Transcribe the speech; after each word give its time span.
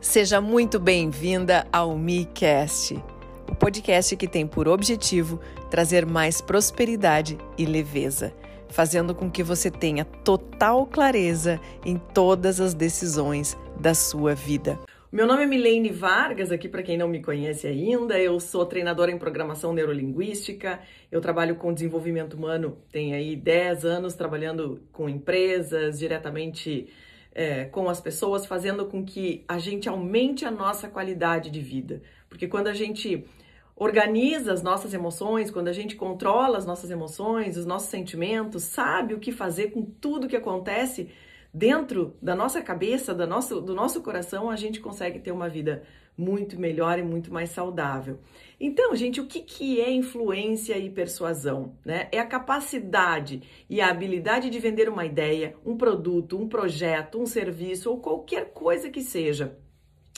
Seja 0.00 0.40
muito 0.40 0.78
bem-vinda 0.78 1.66
ao 1.72 1.98
MiCast, 1.98 2.94
o 3.50 3.54
podcast 3.54 4.16
que 4.16 4.28
tem 4.28 4.46
por 4.46 4.68
objetivo 4.68 5.40
trazer 5.68 6.06
mais 6.06 6.40
prosperidade 6.40 7.36
e 7.58 7.66
leveza, 7.66 8.32
fazendo 8.68 9.12
com 9.12 9.28
que 9.28 9.42
você 9.42 9.72
tenha 9.72 10.04
total 10.04 10.86
clareza 10.86 11.60
em 11.84 11.98
todas 11.98 12.60
as 12.60 12.74
decisões 12.74 13.58
da 13.80 13.92
sua 13.92 14.36
vida. 14.36 14.78
Meu 15.10 15.26
nome 15.26 15.42
é 15.42 15.46
Milene 15.46 15.90
Vargas, 15.90 16.52
aqui 16.52 16.68
para 16.68 16.82
quem 16.84 16.96
não 16.96 17.08
me 17.08 17.20
conhece 17.20 17.66
ainda, 17.66 18.20
eu 18.20 18.38
sou 18.38 18.64
treinadora 18.64 19.10
em 19.10 19.18
programação 19.18 19.72
neurolinguística, 19.72 20.78
eu 21.10 21.20
trabalho 21.20 21.56
com 21.56 21.74
desenvolvimento 21.74 22.34
humano, 22.34 22.78
tenho 22.92 23.16
aí 23.16 23.34
10 23.34 23.84
anos 23.84 24.14
trabalhando 24.14 24.80
com 24.92 25.08
empresas, 25.08 25.98
diretamente 25.98 26.88
é, 27.32 27.64
com 27.66 27.88
as 27.88 28.00
pessoas, 28.00 28.46
fazendo 28.46 28.86
com 28.86 29.04
que 29.04 29.44
a 29.46 29.58
gente 29.58 29.88
aumente 29.88 30.44
a 30.44 30.50
nossa 30.50 30.88
qualidade 30.88 31.50
de 31.50 31.60
vida. 31.60 32.02
Porque 32.28 32.48
quando 32.48 32.68
a 32.68 32.74
gente 32.74 33.24
organiza 33.76 34.52
as 34.52 34.62
nossas 34.62 34.92
emoções, 34.92 35.50
quando 35.50 35.68
a 35.68 35.72
gente 35.72 35.94
controla 35.94 36.58
as 36.58 36.66
nossas 36.66 36.90
emoções, 36.90 37.56
os 37.56 37.64
nossos 37.64 37.88
sentimentos, 37.88 38.64
sabe 38.64 39.14
o 39.14 39.20
que 39.20 39.30
fazer 39.30 39.70
com 39.70 39.82
tudo 39.82 40.26
que 40.26 40.36
acontece 40.36 41.08
dentro 41.54 42.16
da 42.20 42.34
nossa 42.34 42.60
cabeça, 42.60 43.14
do 43.14 43.26
nosso, 43.26 43.60
do 43.60 43.74
nosso 43.74 44.02
coração, 44.02 44.50
a 44.50 44.56
gente 44.56 44.80
consegue 44.80 45.20
ter 45.20 45.32
uma 45.32 45.48
vida 45.48 45.84
muito 46.18 46.58
melhor 46.58 46.98
e 46.98 47.02
muito 47.02 47.32
mais 47.32 47.50
saudável. 47.50 48.18
Então, 48.60 48.94
gente, 48.96 49.20
o 49.20 49.26
que, 49.26 49.40
que 49.40 49.80
é 49.80 49.88
influência 49.88 50.76
e 50.76 50.90
persuasão? 50.90 51.76
Né? 51.84 52.08
É 52.10 52.18
a 52.18 52.26
capacidade 52.26 53.40
e 53.70 53.80
a 53.80 53.88
habilidade 53.88 54.50
de 54.50 54.58
vender 54.58 54.88
uma 54.88 55.06
ideia, 55.06 55.54
um 55.64 55.76
produto, 55.76 56.36
um 56.36 56.48
projeto, 56.48 57.20
um 57.20 57.26
serviço 57.26 57.88
ou 57.88 58.00
qualquer 58.00 58.52
coisa 58.52 58.90
que 58.90 59.00
seja. 59.00 59.56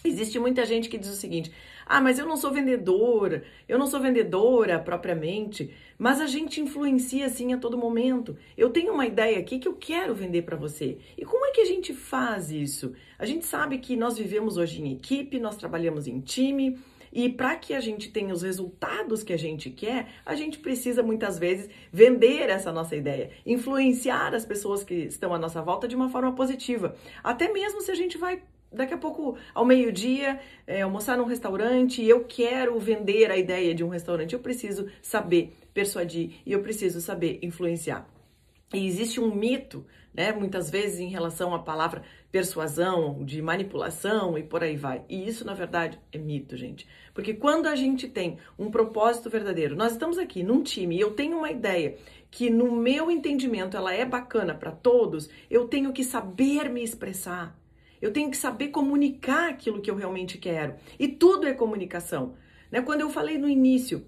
Existe 0.02 0.38
muita 0.38 0.64
gente 0.64 0.88
que 0.88 0.96
diz 0.96 1.10
o 1.10 1.16
seguinte: 1.16 1.52
ah, 1.92 2.00
mas 2.00 2.20
eu 2.20 2.24
não 2.24 2.36
sou 2.36 2.52
vendedora, 2.52 3.42
eu 3.68 3.76
não 3.76 3.88
sou 3.88 3.98
vendedora 3.98 4.78
propriamente, 4.78 5.74
mas 5.98 6.20
a 6.20 6.26
gente 6.28 6.60
influencia 6.60 7.26
assim 7.26 7.52
a 7.52 7.58
todo 7.58 7.76
momento. 7.76 8.36
Eu 8.56 8.70
tenho 8.70 8.92
uma 8.92 9.06
ideia 9.06 9.40
aqui 9.40 9.58
que 9.58 9.66
eu 9.66 9.74
quero 9.74 10.14
vender 10.14 10.42
para 10.42 10.56
você. 10.56 10.98
E 11.18 11.24
como 11.24 11.44
é 11.46 11.50
que 11.50 11.60
a 11.60 11.64
gente 11.64 11.92
faz 11.92 12.48
isso? 12.52 12.92
A 13.18 13.26
gente 13.26 13.44
sabe 13.44 13.78
que 13.78 13.96
nós 13.96 14.16
vivemos 14.16 14.56
hoje 14.56 14.80
em 14.80 14.92
equipe, 14.92 15.40
nós 15.40 15.56
trabalhamos 15.56 16.06
em 16.06 16.20
time, 16.20 16.78
e 17.12 17.28
para 17.28 17.56
que 17.56 17.74
a 17.74 17.80
gente 17.80 18.12
tenha 18.12 18.32
os 18.32 18.42
resultados 18.42 19.24
que 19.24 19.32
a 19.32 19.36
gente 19.36 19.68
quer, 19.68 20.10
a 20.24 20.36
gente 20.36 20.60
precisa 20.60 21.02
muitas 21.02 21.40
vezes 21.40 21.68
vender 21.92 22.48
essa 22.50 22.70
nossa 22.70 22.94
ideia, 22.94 23.32
influenciar 23.44 24.32
as 24.32 24.44
pessoas 24.44 24.84
que 24.84 24.94
estão 24.94 25.34
à 25.34 25.40
nossa 25.40 25.60
volta 25.60 25.88
de 25.88 25.96
uma 25.96 26.08
forma 26.08 26.32
positiva. 26.36 26.94
Até 27.20 27.52
mesmo 27.52 27.80
se 27.80 27.90
a 27.90 27.96
gente 27.96 28.16
vai 28.16 28.40
daqui 28.72 28.94
a 28.94 28.98
pouco, 28.98 29.36
ao 29.54 29.64
meio-dia, 29.64 30.40
é, 30.66 30.82
almoçar 30.82 31.16
num 31.16 31.24
restaurante 31.24 32.04
eu 32.04 32.24
quero 32.24 32.78
vender 32.78 33.30
a 33.30 33.36
ideia 33.36 33.74
de 33.74 33.84
um 33.84 33.88
restaurante, 33.88 34.32
eu 34.32 34.40
preciso 34.40 34.88
saber 35.02 35.56
persuadir 35.74 36.40
e 36.44 36.52
eu 36.52 36.62
preciso 36.62 37.00
saber 37.00 37.38
influenciar. 37.42 38.08
E 38.72 38.86
existe 38.86 39.18
um 39.18 39.34
mito, 39.34 39.84
né, 40.14 40.30
muitas 40.32 40.70
vezes 40.70 41.00
em 41.00 41.08
relação 41.08 41.54
à 41.54 41.58
palavra 41.58 42.02
persuasão, 42.30 43.24
de 43.24 43.42
manipulação 43.42 44.38
e 44.38 44.44
por 44.44 44.62
aí 44.62 44.76
vai. 44.76 45.04
E 45.08 45.26
isso, 45.26 45.44
na 45.44 45.54
verdade, 45.54 45.98
é 46.12 46.18
mito, 46.18 46.56
gente. 46.56 46.86
Porque 47.12 47.34
quando 47.34 47.66
a 47.66 47.74
gente 47.74 48.06
tem 48.06 48.38
um 48.56 48.70
propósito 48.70 49.28
verdadeiro, 49.28 49.74
nós 49.74 49.92
estamos 49.92 50.18
aqui 50.18 50.44
num 50.44 50.62
time 50.62 50.96
e 50.96 51.00
eu 51.00 51.12
tenho 51.12 51.38
uma 51.38 51.50
ideia 51.50 51.96
que 52.30 52.48
no 52.48 52.70
meu 52.70 53.10
entendimento 53.10 53.76
ela 53.76 53.92
é 53.92 54.04
bacana 54.04 54.54
para 54.54 54.70
todos, 54.70 55.28
eu 55.50 55.66
tenho 55.66 55.92
que 55.92 56.04
saber 56.04 56.70
me 56.70 56.84
expressar. 56.84 57.59
Eu 58.00 58.12
tenho 58.12 58.30
que 58.30 58.36
saber 58.36 58.68
comunicar 58.68 59.50
aquilo 59.50 59.80
que 59.80 59.90
eu 59.90 59.94
realmente 59.94 60.38
quero. 60.38 60.74
E 60.98 61.06
tudo 61.06 61.46
é 61.46 61.52
comunicação. 61.52 62.34
Né? 62.70 62.80
Quando 62.80 63.02
eu 63.02 63.10
falei 63.10 63.36
no 63.36 63.48
início 63.48 64.06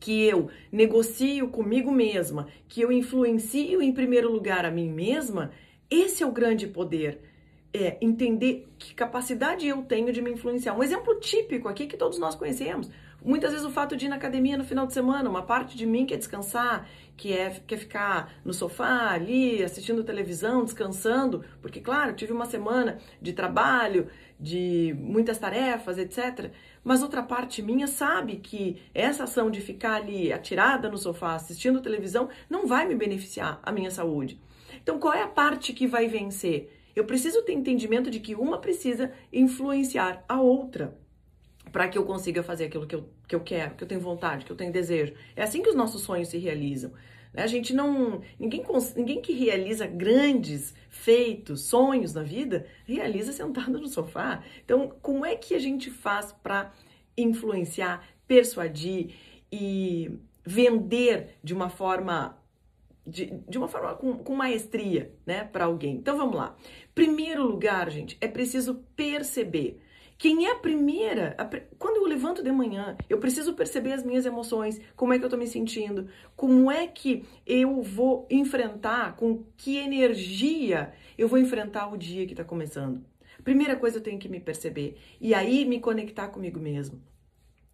que 0.00 0.22
eu 0.22 0.48
negocio 0.70 1.48
comigo 1.48 1.90
mesma, 1.90 2.48
que 2.68 2.80
eu 2.80 2.92
influencio 2.92 3.82
em 3.82 3.92
primeiro 3.92 4.30
lugar 4.30 4.64
a 4.64 4.70
mim 4.70 4.90
mesma, 4.90 5.50
esse 5.90 6.22
é 6.22 6.26
o 6.26 6.32
grande 6.32 6.66
poder. 6.66 7.20
É 7.72 7.98
entender 8.00 8.66
que 8.78 8.94
capacidade 8.94 9.66
eu 9.66 9.82
tenho 9.82 10.12
de 10.12 10.22
me 10.22 10.30
influenciar. 10.30 10.74
Um 10.74 10.82
exemplo 10.82 11.18
típico 11.20 11.68
aqui 11.68 11.86
que 11.86 11.96
todos 11.96 12.18
nós 12.18 12.34
conhecemos. 12.34 12.90
Muitas 13.24 13.50
vezes 13.50 13.66
o 13.66 13.70
fato 13.70 13.96
de 13.96 14.06
ir 14.06 14.08
na 14.08 14.14
academia 14.14 14.56
no 14.56 14.64
final 14.64 14.86
de 14.86 14.92
semana, 14.92 15.28
uma 15.28 15.42
parte 15.42 15.76
de 15.76 15.84
mim 15.84 16.06
quer 16.06 16.16
descansar, 16.16 16.88
que 17.16 17.32
é, 17.32 17.50
quer 17.66 17.76
ficar 17.76 18.32
no 18.44 18.54
sofá 18.54 19.10
ali, 19.10 19.60
assistindo 19.62 20.04
televisão, 20.04 20.64
descansando, 20.64 21.44
porque, 21.60 21.80
claro, 21.80 22.14
tive 22.14 22.32
uma 22.32 22.46
semana 22.46 22.98
de 23.20 23.32
trabalho, 23.32 24.08
de 24.38 24.94
muitas 25.00 25.36
tarefas, 25.36 25.98
etc. 25.98 26.52
Mas 26.84 27.02
outra 27.02 27.20
parte 27.20 27.60
minha 27.60 27.88
sabe 27.88 28.36
que 28.36 28.80
essa 28.94 29.24
ação 29.24 29.50
de 29.50 29.60
ficar 29.60 29.96
ali 29.96 30.32
atirada 30.32 30.88
no 30.88 30.96
sofá 30.96 31.34
assistindo 31.34 31.82
televisão 31.82 32.28
não 32.48 32.68
vai 32.68 32.86
me 32.86 32.94
beneficiar 32.94 33.58
a 33.64 33.72
minha 33.72 33.90
saúde. 33.90 34.40
Então, 34.80 35.00
qual 35.00 35.12
é 35.12 35.22
a 35.22 35.28
parte 35.28 35.72
que 35.72 35.88
vai 35.88 36.06
vencer? 36.06 36.72
Eu 36.94 37.04
preciso 37.04 37.42
ter 37.42 37.52
entendimento 37.52 38.10
de 38.10 38.20
que 38.20 38.36
uma 38.36 38.58
precisa 38.58 39.10
influenciar 39.32 40.24
a 40.28 40.40
outra 40.40 40.96
para 41.72 41.88
que 41.88 41.96
eu 41.98 42.04
consiga 42.04 42.42
fazer 42.42 42.66
aquilo 42.66 42.86
que 42.86 42.94
eu, 42.94 43.08
que 43.26 43.34
eu 43.34 43.40
quero, 43.40 43.74
que 43.74 43.84
eu 43.84 43.88
tenho 43.88 44.00
vontade, 44.00 44.44
que 44.44 44.52
eu 44.52 44.56
tenho 44.56 44.72
desejo. 44.72 45.14
É 45.34 45.42
assim 45.42 45.62
que 45.62 45.68
os 45.68 45.74
nossos 45.74 46.02
sonhos 46.02 46.28
se 46.28 46.38
realizam. 46.38 46.92
Né? 47.32 47.42
A 47.42 47.46
gente 47.46 47.74
não. 47.74 48.20
Ninguém, 48.38 48.64
ninguém 48.96 49.20
que 49.20 49.32
realiza 49.32 49.86
grandes 49.86 50.74
feitos, 50.88 51.62
sonhos 51.62 52.14
na 52.14 52.22
vida, 52.22 52.66
realiza 52.86 53.32
sentado 53.32 53.80
no 53.80 53.88
sofá. 53.88 54.42
Então, 54.64 54.92
como 55.02 55.24
é 55.24 55.36
que 55.36 55.54
a 55.54 55.58
gente 55.58 55.90
faz 55.90 56.32
para 56.32 56.72
influenciar, 57.16 58.06
persuadir 58.26 59.14
e 59.50 60.10
vender 60.44 61.36
de 61.42 61.52
uma 61.52 61.68
forma 61.68 62.38
de, 63.06 63.26
de, 63.48 63.56
uma 63.56 63.68
forma 63.68 63.94
com, 63.94 64.18
com 64.18 64.34
maestria, 64.34 65.14
né, 65.24 65.44
para 65.44 65.64
alguém. 65.64 65.96
Então 65.96 66.16
vamos 66.16 66.36
lá. 66.36 66.54
Primeiro 66.94 67.42
lugar, 67.46 67.90
gente, 67.90 68.18
é 68.20 68.28
preciso 68.28 68.84
perceber 68.94 69.80
quem 70.18 70.46
é 70.46 70.52
a 70.52 70.56
primeira? 70.56 71.36
A, 71.38 71.44
quando 71.78 71.98
eu 71.98 72.04
levanto 72.04 72.42
de 72.42 72.50
manhã, 72.50 72.96
eu 73.08 73.18
preciso 73.18 73.54
perceber 73.54 73.92
as 73.92 74.02
minhas 74.02 74.26
emoções, 74.26 74.80
como 74.96 75.12
é 75.12 75.18
que 75.18 75.24
eu 75.24 75.28
tô 75.28 75.36
me 75.36 75.46
sentindo, 75.46 76.08
como 76.34 76.70
é 76.70 76.88
que 76.88 77.24
eu 77.46 77.80
vou 77.80 78.26
enfrentar, 78.28 79.14
com 79.14 79.44
que 79.56 79.76
energia 79.76 80.92
eu 81.16 81.28
vou 81.28 81.38
enfrentar 81.38 81.92
o 81.92 81.96
dia 81.96 82.26
que 82.26 82.34
tá 82.34 82.44
começando. 82.44 83.04
Primeira 83.44 83.76
coisa 83.76 83.98
eu 83.98 84.02
tenho 84.02 84.18
que 84.18 84.28
me 84.28 84.40
perceber 84.40 84.98
e 85.20 85.32
aí 85.32 85.64
me 85.64 85.78
conectar 85.78 86.28
comigo 86.28 86.58
mesmo. 86.58 87.00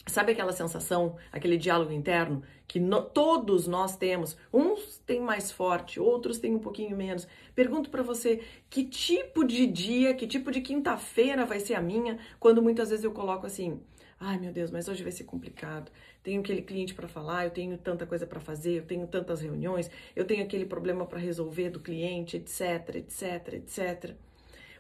Sabe 0.07 0.33
aquela 0.33 0.53
sensação, 0.53 1.17
aquele 1.33 1.57
diálogo 1.57 1.91
interno 1.91 2.43
que 2.69 2.79
no, 2.79 3.01
todos 3.03 3.67
nós 3.67 3.97
temos? 3.97 4.37
Uns 4.53 4.99
têm 5.07 5.21
mais 5.21 5.51
forte, 5.51 5.99
outros 5.99 6.39
têm 6.39 6.55
um 6.55 6.59
pouquinho 6.59 6.95
menos. 6.95 7.27
Pergunto 7.55 7.89
para 7.89 8.03
você, 8.03 8.43
que 8.69 8.85
tipo 8.85 9.45
de 9.45 9.67
dia, 9.67 10.15
que 10.15 10.27
tipo 10.27 10.51
de 10.51 10.61
quinta-feira 10.61 11.47
vai 11.47 11.59
ser 11.59 11.75
a 11.75 11.81
minha, 11.81 12.19
quando 12.39 12.63
muitas 12.63 12.91
vezes 12.91 13.05
eu 13.05 13.13
coloco 13.13 13.47
assim: 13.47 13.81
"Ai, 14.21 14.39
meu 14.39 14.53
Deus, 14.53 14.71
mas 14.71 14.89
hoje 14.89 15.03
vai 15.03 15.13
ser 15.13 15.25
complicado. 15.25 15.91
Tenho 16.23 16.41
aquele 16.41 16.63
cliente 16.63 16.95
para 16.95 17.09
falar, 17.09 17.45
eu 17.45 17.51
tenho 17.51 17.79
tanta 17.79 18.07
coisa 18.07 18.27
para 18.27 18.41
fazer, 18.41 18.79
eu 18.79 18.85
tenho 18.87 19.07
tantas 19.07 19.41
reuniões, 19.41 19.91
eu 20.15 20.27
tenho 20.27 20.45
aquele 20.45 20.67
problema 20.67 21.07
para 21.07 21.19
resolver 21.19 21.71
do 21.71 21.81
cliente, 21.81 22.37
etc, 22.37 22.97
etc, 22.97 23.55
etc." 23.55 24.17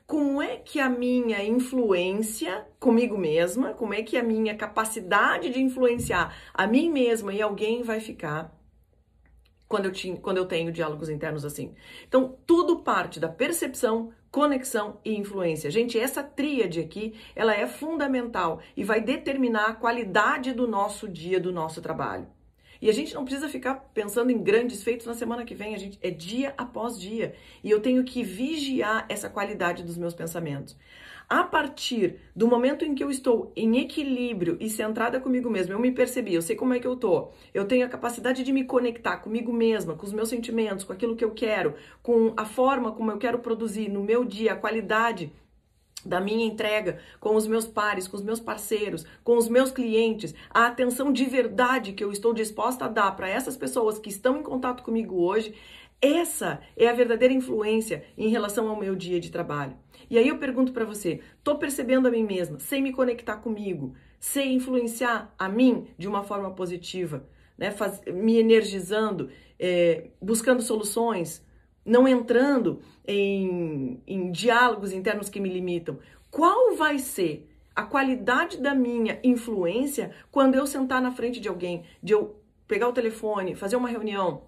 como 0.06 0.42
é 0.42 0.56
que 0.56 0.78
a 0.78 0.88
minha 0.88 1.42
influência 1.42 2.66
comigo 2.78 3.16
mesma, 3.16 3.72
como 3.72 3.94
é 3.94 4.02
que 4.02 4.16
a 4.16 4.22
minha 4.22 4.54
capacidade 4.54 5.50
de 5.50 5.62
influenciar 5.62 6.34
a 6.52 6.66
mim 6.66 6.90
mesma 6.90 7.32
e 7.32 7.40
alguém 7.40 7.82
vai 7.82 8.00
ficar 8.00 8.54
quando 9.66 9.86
eu, 9.86 9.92
tinha, 9.92 10.16
quando 10.16 10.36
eu 10.36 10.46
tenho 10.46 10.70
diálogos 10.70 11.08
internos 11.08 11.44
assim. 11.44 11.74
Então, 12.06 12.36
tudo 12.46 12.80
parte 12.80 13.18
da 13.18 13.28
percepção, 13.28 14.12
conexão 14.30 15.00
e 15.04 15.16
influência. 15.16 15.70
Gente, 15.70 15.98
essa 15.98 16.22
tríade 16.22 16.80
aqui, 16.80 17.14
ela 17.34 17.54
é 17.54 17.66
fundamental 17.66 18.60
e 18.76 18.84
vai 18.84 19.00
determinar 19.00 19.66
a 19.66 19.74
qualidade 19.74 20.52
do 20.52 20.68
nosso 20.68 21.08
dia, 21.08 21.40
do 21.40 21.50
nosso 21.50 21.80
trabalho. 21.80 22.28
E 22.84 22.90
a 22.90 22.92
gente 22.92 23.14
não 23.14 23.24
precisa 23.24 23.48
ficar 23.48 23.76
pensando 23.94 24.30
em 24.30 24.36
grandes 24.36 24.84
feitos 24.84 25.06
na 25.06 25.14
semana 25.14 25.46
que 25.46 25.54
vem, 25.54 25.74
a 25.74 25.78
gente 25.78 25.98
é 26.02 26.10
dia 26.10 26.52
após 26.54 27.00
dia. 27.00 27.34
E 27.62 27.70
eu 27.70 27.80
tenho 27.80 28.04
que 28.04 28.22
vigiar 28.22 29.06
essa 29.08 29.30
qualidade 29.30 29.82
dos 29.82 29.96
meus 29.96 30.12
pensamentos. 30.12 30.76
A 31.26 31.42
partir 31.44 32.16
do 32.36 32.46
momento 32.46 32.84
em 32.84 32.94
que 32.94 33.02
eu 33.02 33.10
estou 33.10 33.50
em 33.56 33.78
equilíbrio 33.78 34.58
e 34.60 34.68
centrada 34.68 35.18
comigo 35.18 35.48
mesma, 35.48 35.72
eu 35.72 35.78
me 35.78 35.92
percebi, 35.92 36.34
eu 36.34 36.42
sei 36.42 36.56
como 36.56 36.74
é 36.74 36.78
que 36.78 36.86
eu 36.86 36.94
tô, 36.94 37.30
eu 37.54 37.64
tenho 37.64 37.86
a 37.86 37.88
capacidade 37.88 38.44
de 38.44 38.52
me 38.52 38.64
conectar 38.64 39.16
comigo 39.16 39.50
mesma, 39.50 39.94
com 39.94 40.04
os 40.04 40.12
meus 40.12 40.28
sentimentos, 40.28 40.84
com 40.84 40.92
aquilo 40.92 41.16
que 41.16 41.24
eu 41.24 41.30
quero, 41.30 41.76
com 42.02 42.34
a 42.36 42.44
forma 42.44 42.92
como 42.92 43.10
eu 43.10 43.16
quero 43.16 43.38
produzir 43.38 43.88
no 43.88 44.02
meu 44.02 44.26
dia, 44.26 44.52
a 44.52 44.56
qualidade 44.56 45.32
da 46.04 46.20
minha 46.20 46.44
entrega 46.46 46.98
com 47.20 47.34
os 47.36 47.46
meus 47.46 47.66
pares, 47.66 48.06
com 48.08 48.16
os 48.16 48.22
meus 48.22 48.40
parceiros, 48.40 49.04
com 49.22 49.36
os 49.36 49.48
meus 49.48 49.70
clientes, 49.70 50.34
a 50.50 50.66
atenção 50.66 51.12
de 51.12 51.24
verdade 51.24 51.92
que 51.92 52.04
eu 52.04 52.12
estou 52.12 52.32
disposta 52.34 52.84
a 52.84 52.88
dar 52.88 53.16
para 53.16 53.28
essas 53.28 53.56
pessoas 53.56 53.98
que 53.98 54.08
estão 54.10 54.38
em 54.38 54.42
contato 54.42 54.82
comigo 54.82 55.16
hoje, 55.22 55.54
Essa 56.00 56.60
é 56.76 56.86
a 56.86 56.92
verdadeira 56.92 57.32
influência 57.32 58.04
em 58.18 58.28
relação 58.28 58.68
ao 58.68 58.78
meu 58.78 58.94
dia 58.94 59.18
de 59.18 59.30
trabalho. 59.30 59.74
E 60.10 60.18
aí 60.18 60.28
eu 60.28 60.38
pergunto 60.38 60.72
para 60.72 60.84
você: 60.84 61.20
tô 61.42 61.56
percebendo 61.56 62.06
a 62.06 62.10
mim 62.10 62.24
mesma, 62.24 62.58
sei 62.60 62.82
me 62.82 62.92
conectar 62.92 63.36
comigo, 63.38 63.94
sei 64.20 64.52
influenciar 64.52 65.34
a 65.38 65.48
mim 65.48 65.86
de 65.96 66.06
uma 66.06 66.22
forma 66.22 66.50
positiva, 66.50 67.26
né? 67.56 67.70
Faz, 67.70 68.02
me 68.06 68.38
energizando, 68.38 69.30
é, 69.58 70.08
buscando 70.20 70.60
soluções, 70.62 71.42
não 71.84 72.08
entrando 72.08 72.80
em, 73.06 74.00
em 74.06 74.30
diálogos 74.32 74.92
internos 74.92 75.28
que 75.28 75.40
me 75.40 75.48
limitam. 75.48 75.98
Qual 76.30 76.74
vai 76.76 76.98
ser 76.98 77.50
a 77.74 77.82
qualidade 77.82 78.58
da 78.58 78.74
minha 78.74 79.18
influência 79.22 80.12
quando 80.30 80.54
eu 80.54 80.66
sentar 80.66 81.02
na 81.02 81.12
frente 81.12 81.40
de 81.40 81.48
alguém, 81.48 81.84
de 82.02 82.12
eu 82.12 82.40
pegar 82.66 82.88
o 82.88 82.92
telefone, 82.92 83.54
fazer 83.54 83.76
uma 83.76 83.88
reunião, 83.88 84.44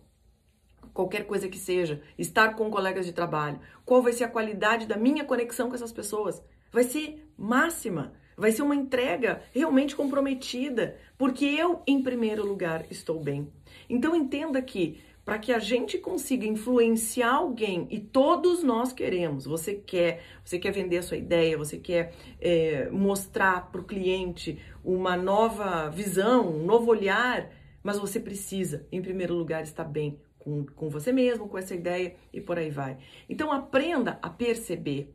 qualquer 0.95 1.27
coisa 1.27 1.49
que 1.49 1.59
seja, 1.59 2.01
estar 2.17 2.55
com 2.55 2.71
colegas 2.71 3.05
de 3.05 3.13
trabalho? 3.13 3.61
Qual 3.85 4.03
vai 4.03 4.13
ser 4.13 4.25
a 4.25 4.29
qualidade 4.29 4.87
da 4.87 4.97
minha 4.97 5.25
conexão 5.25 5.69
com 5.69 5.75
essas 5.75 5.93
pessoas? 5.93 6.43
Vai 6.73 6.85
ser 6.85 7.31
máxima. 7.37 8.13
Vai 8.37 8.53
ser 8.53 8.61
uma 8.61 8.77
entrega 8.77 9.43
realmente 9.51 9.97
comprometida, 9.97 10.99
porque 11.17 11.47
eu, 11.47 11.83
em 11.87 12.03
primeiro 12.03 12.47
lugar, 12.47 12.85
estou 12.91 13.19
bem. 13.19 13.51
Então 13.89 14.15
entenda 14.15 14.61
que 14.61 15.01
para 15.27 15.41
que 15.41 15.53
a 15.53 15.59
gente 15.59 15.99
consiga 15.99 16.47
influenciar 16.47 17.35
alguém 17.35 17.89
e 17.91 17.99
todos 17.99 18.63
nós 18.63 18.93
queremos. 18.93 19.45
Você 19.45 19.75
quer, 19.75 20.23
você 20.45 20.57
quer 20.57 20.71
vender 20.71 20.99
a 20.99 21.03
sua 21.03 21.17
ideia, 21.17 21.59
você 21.59 21.79
quer 21.79 22.15
é, 22.41 22.89
mostrar 22.91 23.73
para 23.73 23.81
o 23.81 23.85
cliente 23.85 24.57
uma 24.85 25.17
nova 25.17 25.91
visão, 25.91 26.49
um 26.49 26.65
novo 26.65 26.93
olhar, 26.93 27.51
mas 27.83 27.99
você 27.99 28.21
precisa, 28.21 28.87
em 28.93 29.03
primeiro 29.03 29.35
lugar, 29.35 29.65
estar 29.65 29.83
bem 29.83 30.21
com, 30.39 30.65
com 30.65 30.89
você 30.89 31.11
mesmo, 31.11 31.49
com 31.49 31.59
essa 31.59 31.75
ideia 31.75 32.15
e 32.33 32.41
por 32.41 32.57
aí 32.57 32.71
vai. 32.71 32.97
Então 33.29 33.51
aprenda 33.51 34.21
a 34.23 34.31
perceber. 34.31 35.13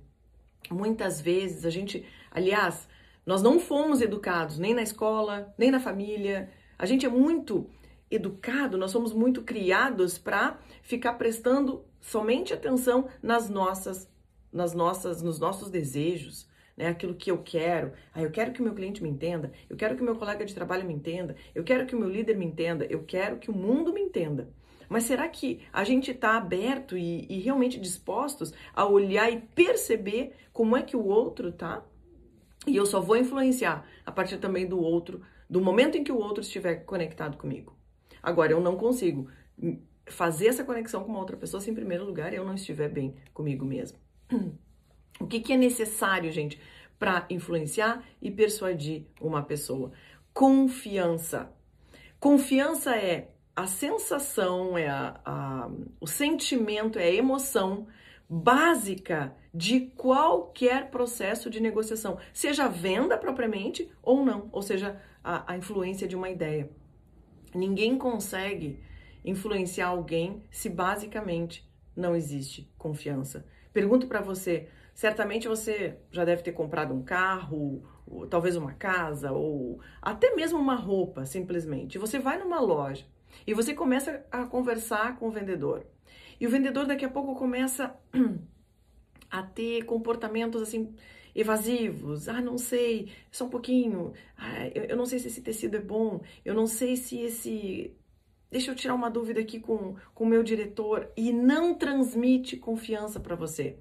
Muitas 0.69 1.21
vezes 1.21 1.63
a 1.63 1.69
gente, 1.69 2.05
aliás, 2.29 2.85
nós 3.25 3.41
não 3.41 3.61
fomos 3.61 4.01
educados 4.01 4.59
nem 4.59 4.73
na 4.73 4.81
escola, 4.81 5.53
nem 5.57 5.71
na 5.71 5.79
família. 5.79 6.49
A 6.77 6.85
gente 6.85 7.05
é 7.05 7.09
muito 7.09 7.69
educado, 8.11 8.77
nós 8.77 8.91
somos 8.91 9.13
muito 9.13 9.41
criados 9.41 10.17
para 10.17 10.59
ficar 10.83 11.13
prestando 11.13 11.85
somente 12.01 12.53
atenção 12.53 13.07
nas 13.23 13.49
nossas, 13.49 14.11
nas 14.51 14.73
nossas, 14.73 15.21
nos 15.21 15.39
nossos 15.39 15.69
desejos, 15.69 16.47
né? 16.75 16.87
Aquilo 16.87 17.15
que 17.15 17.31
eu 17.31 17.37
quero. 17.37 17.93
Ah, 18.13 18.21
eu 18.21 18.31
quero 18.31 18.51
que 18.51 18.59
o 18.59 18.63
meu 18.63 18.73
cliente 18.73 19.01
me 19.01 19.09
entenda, 19.09 19.51
eu 19.69 19.77
quero 19.77 19.95
que 19.95 20.01
o 20.01 20.05
meu 20.05 20.15
colega 20.15 20.45
de 20.45 20.53
trabalho 20.53 20.85
me 20.85 20.93
entenda, 20.93 21.35
eu 21.55 21.63
quero 21.63 21.85
que 21.85 21.95
o 21.95 21.99
meu 21.99 22.09
líder 22.09 22.37
me 22.37 22.45
entenda, 22.45 22.85
eu 22.85 23.03
quero 23.03 23.37
que 23.37 23.49
o 23.49 23.55
mundo 23.55 23.93
me 23.93 24.01
entenda. 24.01 24.49
Mas 24.89 25.05
será 25.05 25.29
que 25.29 25.61
a 25.71 25.85
gente 25.85 26.11
está 26.11 26.35
aberto 26.35 26.97
e, 26.97 27.25
e 27.29 27.39
realmente 27.39 27.79
dispostos 27.79 28.53
a 28.73 28.85
olhar 28.85 29.31
e 29.31 29.39
perceber 29.39 30.33
como 30.51 30.75
é 30.75 30.81
que 30.81 30.97
o 30.97 31.05
outro 31.05 31.49
tá? 31.53 31.85
E 32.67 32.75
eu 32.75 32.85
só 32.85 32.99
vou 32.99 33.15
influenciar 33.15 33.87
a 34.05 34.11
partir 34.11 34.37
também 34.37 34.67
do 34.67 34.79
outro, 34.79 35.21
do 35.49 35.61
momento 35.61 35.97
em 35.97 36.03
que 36.03 36.11
o 36.11 36.17
outro 36.17 36.41
estiver 36.41 36.83
conectado 36.83 37.37
comigo. 37.37 37.80
Agora, 38.21 38.51
eu 38.51 38.61
não 38.61 38.75
consigo 38.75 39.29
fazer 40.07 40.47
essa 40.47 40.63
conexão 40.63 41.03
com 41.03 41.09
uma 41.09 41.19
outra 41.19 41.37
pessoa 41.37 41.61
se, 41.61 41.69
em 41.69 41.75
primeiro 41.75 42.05
lugar, 42.05 42.33
eu 42.33 42.45
não 42.45 42.55
estiver 42.55 42.89
bem 42.89 43.15
comigo 43.33 43.65
mesmo. 43.65 43.97
O 45.19 45.27
que, 45.27 45.39
que 45.39 45.53
é 45.53 45.57
necessário, 45.57 46.31
gente, 46.31 46.59
para 46.97 47.25
influenciar 47.29 48.03
e 48.21 48.31
persuadir 48.31 49.05
uma 49.19 49.43
pessoa? 49.43 49.91
Confiança. 50.33 51.51
Confiança 52.19 52.95
é 52.95 53.31
a 53.55 53.67
sensação, 53.67 54.77
é 54.77 54.87
a, 54.87 55.19
a, 55.25 55.69
o 55.99 56.07
sentimento, 56.07 56.97
é 56.97 57.03
a 57.03 57.13
emoção 57.13 57.87
básica 58.29 59.35
de 59.53 59.81
qualquer 59.81 60.89
processo 60.89 61.49
de 61.49 61.59
negociação, 61.59 62.17
seja 62.31 62.69
venda 62.69 63.17
propriamente 63.17 63.91
ou 64.01 64.23
não, 64.23 64.47
ou 64.53 64.61
seja, 64.61 65.01
a, 65.21 65.51
a 65.51 65.57
influência 65.57 66.07
de 66.07 66.15
uma 66.15 66.29
ideia. 66.29 66.69
Ninguém 67.53 67.97
consegue 67.97 68.79
influenciar 69.23 69.87
alguém 69.87 70.43
se 70.49 70.69
basicamente 70.69 71.69
não 71.95 72.15
existe 72.15 72.71
confiança. 72.77 73.45
Pergunto 73.73 74.07
para 74.07 74.21
você, 74.21 74.67
certamente 74.93 75.47
você 75.47 75.97
já 76.11 76.25
deve 76.25 76.41
ter 76.41 76.51
comprado 76.51 76.93
um 76.93 77.03
carro, 77.03 77.83
ou, 78.07 78.27
talvez 78.27 78.55
uma 78.55 78.73
casa, 78.73 79.31
ou 79.31 79.79
até 80.01 80.35
mesmo 80.35 80.59
uma 80.59 80.75
roupa, 80.75 81.25
simplesmente. 81.25 81.97
Você 81.97 82.19
vai 82.19 82.37
numa 82.37 82.59
loja 82.59 83.05
e 83.45 83.53
você 83.53 83.73
começa 83.73 84.25
a 84.31 84.45
conversar 84.45 85.17
com 85.17 85.27
o 85.27 85.31
vendedor. 85.31 85.85
E 86.39 86.47
o 86.47 86.49
vendedor 86.49 86.85
daqui 86.85 87.05
a 87.05 87.09
pouco 87.09 87.35
começa 87.35 87.95
a 89.29 89.43
ter 89.43 89.83
comportamentos 89.83 90.61
assim 90.61 90.93
evasivos. 91.35 92.27
Ah, 92.27 92.41
não 92.41 92.57
sei, 92.57 93.11
só 93.31 93.45
um 93.45 93.49
pouquinho. 93.49 94.13
Ah, 94.37 94.67
eu, 94.73 94.83
eu 94.83 94.97
não 94.97 95.05
sei 95.05 95.19
se 95.19 95.27
esse 95.27 95.41
tecido 95.41 95.77
é 95.77 95.81
bom. 95.81 96.21
Eu 96.43 96.53
não 96.53 96.67
sei 96.67 96.95
se 96.95 97.19
esse. 97.19 97.95
Deixa 98.49 98.71
eu 98.71 98.75
tirar 98.75 98.95
uma 98.95 99.09
dúvida 99.09 99.39
aqui 99.39 99.59
com 99.59 99.95
o 100.15 100.25
meu 100.25 100.43
diretor. 100.43 101.09
E 101.15 101.31
não 101.31 101.73
transmite 101.73 102.57
confiança 102.57 103.19
para 103.19 103.35
você. 103.35 103.77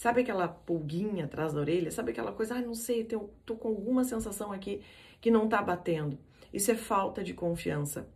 Sabe 0.00 0.22
aquela 0.22 0.48
pulguinha 0.48 1.26
atrás 1.26 1.52
da 1.52 1.60
orelha? 1.60 1.90
Sabe 1.90 2.12
aquela 2.12 2.32
coisa, 2.32 2.54
ah, 2.54 2.62
não 2.62 2.72
sei, 2.72 3.04
tô, 3.04 3.28
tô 3.44 3.54
com 3.54 3.68
alguma 3.68 4.02
sensação 4.02 4.50
aqui 4.50 4.80
que 5.20 5.30
não 5.30 5.46
tá 5.46 5.60
batendo. 5.60 6.18
Isso 6.50 6.70
é 6.70 6.74
falta 6.74 7.22
de 7.22 7.34
confiança. 7.34 8.08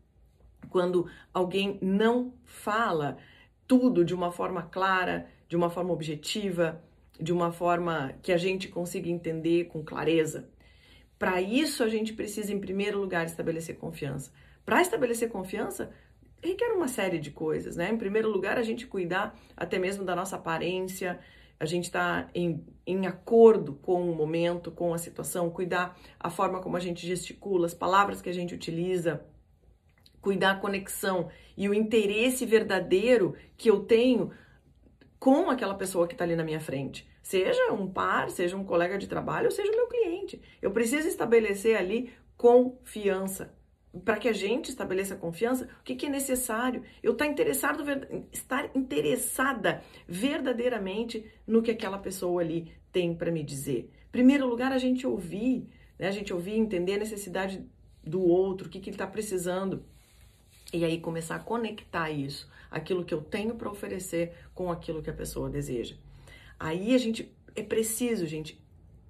Quando 0.70 1.06
alguém 1.32 1.78
não 1.82 2.32
fala 2.42 3.18
tudo 3.66 4.02
de 4.02 4.14
uma 4.14 4.32
forma 4.32 4.62
clara, 4.62 5.28
de 5.46 5.56
uma 5.56 5.68
forma 5.68 5.92
objetiva, 5.92 6.82
de 7.20 7.32
uma 7.32 7.52
forma 7.52 8.14
que 8.22 8.32
a 8.32 8.36
gente 8.36 8.68
consiga 8.68 9.08
entender 9.08 9.64
com 9.64 9.84
clareza. 9.84 10.48
Para 11.18 11.40
isso, 11.40 11.82
a 11.82 11.88
gente 11.88 12.12
precisa, 12.12 12.52
em 12.52 12.58
primeiro 12.58 12.98
lugar, 13.00 13.24
estabelecer 13.24 13.76
confiança. 13.76 14.32
Para 14.64 14.82
estabelecer 14.82 15.28
confiança, 15.28 15.90
requer 16.42 16.72
uma 16.72 16.88
série 16.88 17.18
de 17.18 17.30
coisas, 17.30 17.76
né? 17.76 17.90
Em 17.90 17.96
primeiro 17.96 18.30
lugar, 18.30 18.58
a 18.58 18.62
gente 18.62 18.86
cuidar 18.86 19.38
até 19.56 19.78
mesmo 19.78 20.04
da 20.04 20.16
nossa 20.16 20.36
aparência, 20.36 21.18
a 21.58 21.64
gente 21.64 21.84
está 21.84 22.28
em, 22.34 22.64
em 22.86 23.06
acordo 23.06 23.74
com 23.74 24.10
o 24.10 24.14
momento, 24.14 24.70
com 24.70 24.92
a 24.92 24.98
situação, 24.98 25.50
cuidar 25.50 25.96
a 26.18 26.28
forma 26.28 26.60
como 26.60 26.76
a 26.76 26.80
gente 26.80 27.06
gesticula, 27.06 27.66
as 27.66 27.74
palavras 27.74 28.20
que 28.20 28.28
a 28.28 28.34
gente 28.34 28.54
utiliza, 28.54 29.24
cuidar 30.20 30.52
a 30.52 30.56
conexão 30.56 31.30
e 31.56 31.68
o 31.68 31.74
interesse 31.74 32.44
verdadeiro 32.44 33.34
que 33.56 33.70
eu 33.70 33.80
tenho 33.80 34.30
com 35.24 35.48
aquela 35.48 35.74
pessoa 35.74 36.06
que 36.06 36.12
está 36.12 36.22
ali 36.22 36.36
na 36.36 36.44
minha 36.44 36.60
frente. 36.60 37.08
Seja 37.22 37.72
um 37.72 37.90
par, 37.90 38.28
seja 38.28 38.58
um 38.58 38.62
colega 38.62 38.98
de 38.98 39.08
trabalho, 39.08 39.50
seja 39.50 39.72
o 39.72 39.74
meu 39.74 39.86
cliente. 39.86 40.38
Eu 40.60 40.70
preciso 40.70 41.08
estabelecer 41.08 41.78
ali 41.78 42.12
confiança. 42.36 43.56
Para 44.04 44.18
que 44.18 44.28
a 44.28 44.34
gente 44.34 44.68
estabeleça 44.68 45.16
confiança, 45.16 45.66
o 45.80 45.82
que, 45.82 45.94
que 45.94 46.04
é 46.04 46.10
necessário? 46.10 46.82
Eu 47.02 47.12
estar 47.12 47.24
tá 47.24 47.30
interessado, 47.30 47.82
estar 48.30 48.70
interessada 48.76 49.82
verdadeiramente 50.06 51.24
no 51.46 51.62
que 51.62 51.70
aquela 51.70 51.96
pessoa 51.96 52.42
ali 52.42 52.70
tem 52.92 53.14
para 53.14 53.32
me 53.32 53.42
dizer. 53.42 53.90
Primeiro 54.12 54.46
lugar, 54.46 54.72
a 54.72 54.78
gente 54.78 55.06
ouvir, 55.06 55.70
né? 55.98 56.06
a 56.06 56.12
gente 56.12 56.34
ouvir, 56.34 56.58
entender 56.58 56.96
a 56.96 56.98
necessidade 56.98 57.66
do 58.02 58.20
outro, 58.20 58.66
o 58.66 58.70
que, 58.70 58.78
que 58.78 58.90
ele 58.90 58.96
está 58.96 59.06
precisando. 59.06 59.86
E 60.74 60.84
aí 60.84 60.98
começar 60.98 61.36
a 61.36 61.38
conectar 61.38 62.10
isso, 62.10 62.50
aquilo 62.68 63.04
que 63.04 63.14
eu 63.14 63.22
tenho 63.22 63.54
para 63.54 63.70
oferecer 63.70 64.32
com 64.52 64.72
aquilo 64.72 65.00
que 65.00 65.08
a 65.08 65.14
pessoa 65.14 65.48
deseja. 65.48 65.94
Aí 66.58 66.96
a 66.96 66.98
gente 66.98 67.32
é 67.54 67.62
preciso, 67.62 68.26
gente. 68.26 68.60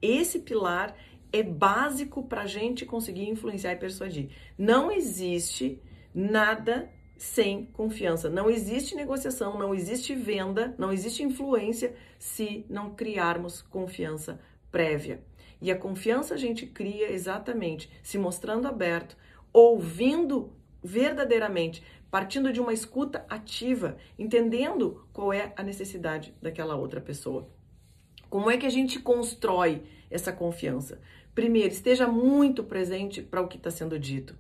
Esse 0.03 0.41
pilar 0.41 0.95
é 1.33 1.43
básico 1.43 2.23
para 2.23 2.43
a 2.43 2.47
gente 2.47 2.85
conseguir 2.85 3.31
influenciar 3.31 3.73
e 3.73 3.77
persuadir. 3.77 4.29
Não 4.59 4.93
existe 4.93 5.81
nada 6.15 6.93
sem 7.17 7.65
confiança. 7.65 8.29
Não 8.29 8.51
existe 8.51 8.95
negociação, 8.95 9.59
não 9.59 9.75
existe 9.75 10.15
venda, 10.15 10.75
não 10.77 10.93
existe 10.93 11.23
influência 11.23 11.97
se 12.19 12.67
não 12.69 12.95
criarmos 12.95 13.63
confiança 13.63 14.39
prévia. 14.71 15.25
E 15.63 15.73
a 15.73 15.79
confiança 15.79 16.35
a 16.35 16.37
gente 16.37 16.67
cria 16.67 17.11
exatamente 17.11 17.91
se 18.03 18.19
mostrando 18.19 18.69
aberto, 18.69 19.17
ouvindo 19.51 20.53
verdadeiramente, 20.85 21.83
partindo 22.11 22.53
de 22.53 22.61
uma 22.61 22.75
escuta 22.75 23.25
ativa, 23.29 23.97
entendendo 24.19 25.07
qual 25.13 25.33
é 25.33 25.55
a 25.57 25.63
necessidade 25.63 26.35
daquela 26.43 26.77
outra 26.77 27.01
pessoa. 27.01 27.49
Como 28.29 28.51
é 28.51 28.59
que 28.59 28.67
a 28.67 28.71
gente 28.71 29.01
constrói 29.01 29.83
essa 30.11 30.33
confiança? 30.33 31.01
Primeiro, 31.35 31.73
esteja 31.73 32.07
muito 32.07 32.63
presente 32.63 33.23
para 33.23 33.41
o 33.41 33.49
que 33.49 33.57
está 33.57 33.71
sendo 33.71 33.99
dito. 33.99 34.37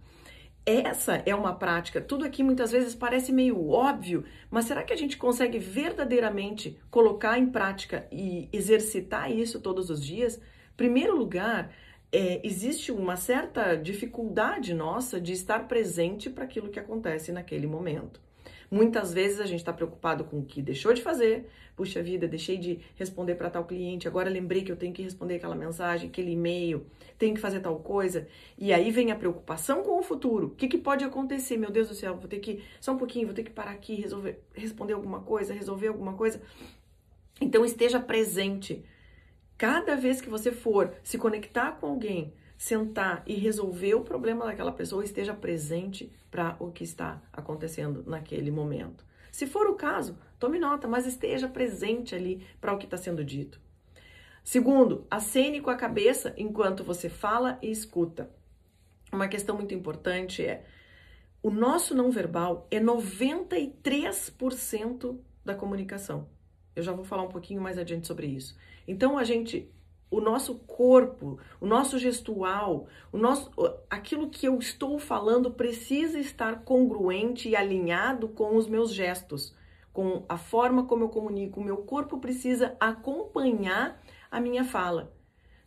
Essa 0.66 1.22
é 1.26 1.34
uma 1.34 1.54
prática. 1.54 2.00
Tudo 2.00 2.24
aqui 2.24 2.42
muitas 2.42 2.72
vezes 2.72 2.94
parece 2.94 3.32
meio 3.32 3.68
óbvio, 3.68 4.24
mas 4.50 4.64
será 4.64 4.82
que 4.82 4.92
a 4.92 4.96
gente 4.96 5.16
consegue 5.16 5.58
verdadeiramente 5.58 6.78
colocar 6.90 7.38
em 7.38 7.46
prática 7.46 8.06
e 8.10 8.48
exercitar 8.52 9.30
isso 9.30 9.60
todos 9.60 9.90
os 9.90 10.02
dias? 10.02 10.40
Primeiro 10.76 11.16
lugar, 11.16 11.70
é, 12.14 12.40
existe 12.44 12.92
uma 12.92 13.16
certa 13.16 13.74
dificuldade 13.74 14.72
nossa 14.72 15.20
de 15.20 15.32
estar 15.32 15.66
presente 15.66 16.30
para 16.30 16.44
aquilo 16.44 16.68
que 16.68 16.78
acontece 16.78 17.32
naquele 17.32 17.66
momento. 17.66 18.20
Muitas 18.70 19.12
vezes 19.12 19.40
a 19.40 19.46
gente 19.46 19.58
está 19.58 19.72
preocupado 19.72 20.22
com 20.22 20.38
o 20.38 20.44
que 20.44 20.62
deixou 20.62 20.94
de 20.94 21.02
fazer. 21.02 21.48
Puxa 21.74 22.00
vida, 22.00 22.28
deixei 22.28 22.56
de 22.56 22.78
responder 22.94 23.34
para 23.34 23.50
tal 23.50 23.64
cliente, 23.64 24.06
agora 24.06 24.30
lembrei 24.30 24.62
que 24.62 24.70
eu 24.70 24.76
tenho 24.76 24.92
que 24.92 25.02
responder 25.02 25.34
aquela 25.34 25.56
mensagem, 25.56 26.08
aquele 26.08 26.30
e-mail, 26.30 26.86
tenho 27.18 27.34
que 27.34 27.40
fazer 27.40 27.58
tal 27.58 27.80
coisa. 27.80 28.28
E 28.56 28.72
aí 28.72 28.92
vem 28.92 29.10
a 29.10 29.16
preocupação 29.16 29.82
com 29.82 29.98
o 29.98 30.02
futuro. 30.02 30.46
O 30.46 30.50
que, 30.50 30.68
que 30.68 30.78
pode 30.78 31.04
acontecer? 31.04 31.56
Meu 31.56 31.72
Deus 31.72 31.88
do 31.88 31.96
céu, 31.96 32.16
vou 32.16 32.28
ter 32.28 32.38
que, 32.38 32.62
só 32.80 32.92
um 32.92 32.96
pouquinho, 32.96 33.26
vou 33.26 33.34
ter 33.34 33.42
que 33.42 33.50
parar 33.50 33.72
aqui, 33.72 33.96
resolver, 33.96 34.40
responder 34.54 34.92
alguma 34.92 35.20
coisa, 35.20 35.52
resolver 35.52 35.88
alguma 35.88 36.12
coisa. 36.12 36.40
Então 37.40 37.64
esteja 37.64 37.98
presente. 37.98 38.84
Cada 39.56 39.94
vez 39.94 40.20
que 40.20 40.28
você 40.28 40.50
for 40.50 40.92
se 41.02 41.16
conectar 41.16 41.72
com 41.72 41.86
alguém, 41.86 42.34
sentar 42.58 43.22
e 43.26 43.34
resolver 43.34 43.94
o 43.94 44.02
problema 44.02 44.46
daquela 44.46 44.72
pessoa, 44.72 45.04
esteja 45.04 45.32
presente 45.32 46.12
para 46.30 46.56
o 46.58 46.72
que 46.72 46.82
está 46.82 47.22
acontecendo 47.32 48.02
naquele 48.06 48.50
momento. 48.50 49.04
Se 49.30 49.46
for 49.46 49.66
o 49.66 49.74
caso, 49.74 50.18
tome 50.38 50.58
nota, 50.58 50.88
mas 50.88 51.06
esteja 51.06 51.46
presente 51.48 52.14
ali 52.14 52.46
para 52.60 52.72
o 52.72 52.78
que 52.78 52.86
está 52.86 52.96
sendo 52.96 53.22
dito. 53.24 53.60
Segundo, 54.42 55.06
acene 55.10 55.60
com 55.60 55.68
a 55.70 55.76
cabeça 55.76 56.32
enquanto 56.36 56.84
você 56.84 57.08
fala 57.08 57.58
e 57.62 57.70
escuta. 57.70 58.28
Uma 59.12 59.28
questão 59.28 59.56
muito 59.56 59.72
importante 59.72 60.44
é: 60.44 60.66
o 61.42 61.50
nosso 61.50 61.94
não 61.94 62.10
verbal 62.10 62.66
é 62.70 62.78
93% 62.80 65.18
da 65.44 65.54
comunicação. 65.54 66.28
Eu 66.74 66.82
já 66.82 66.92
vou 66.92 67.04
falar 67.04 67.22
um 67.22 67.28
pouquinho 67.28 67.60
mais 67.60 67.78
adiante 67.78 68.06
sobre 68.06 68.26
isso. 68.26 68.56
Então 68.86 69.16
a 69.16 69.24
gente 69.24 69.70
o 70.10 70.20
nosso 70.20 70.54
corpo, 70.60 71.38
o 71.60 71.66
nosso 71.66 71.98
gestual, 71.98 72.86
o 73.10 73.18
nosso, 73.18 73.50
aquilo 73.90 74.30
que 74.30 74.46
eu 74.46 74.58
estou 74.58 74.98
falando 74.98 75.50
precisa 75.50 76.20
estar 76.20 76.60
congruente 76.60 77.48
e 77.48 77.56
alinhado 77.56 78.28
com 78.28 78.56
os 78.56 78.68
meus 78.68 78.92
gestos, 78.92 79.54
com 79.92 80.24
a 80.28 80.36
forma 80.36 80.84
como 80.84 81.04
eu 81.04 81.08
comunico. 81.08 81.60
O 81.60 81.64
meu 81.64 81.78
corpo 81.78 82.18
precisa 82.18 82.76
acompanhar 82.78 84.00
a 84.30 84.40
minha 84.40 84.64
fala. 84.64 85.12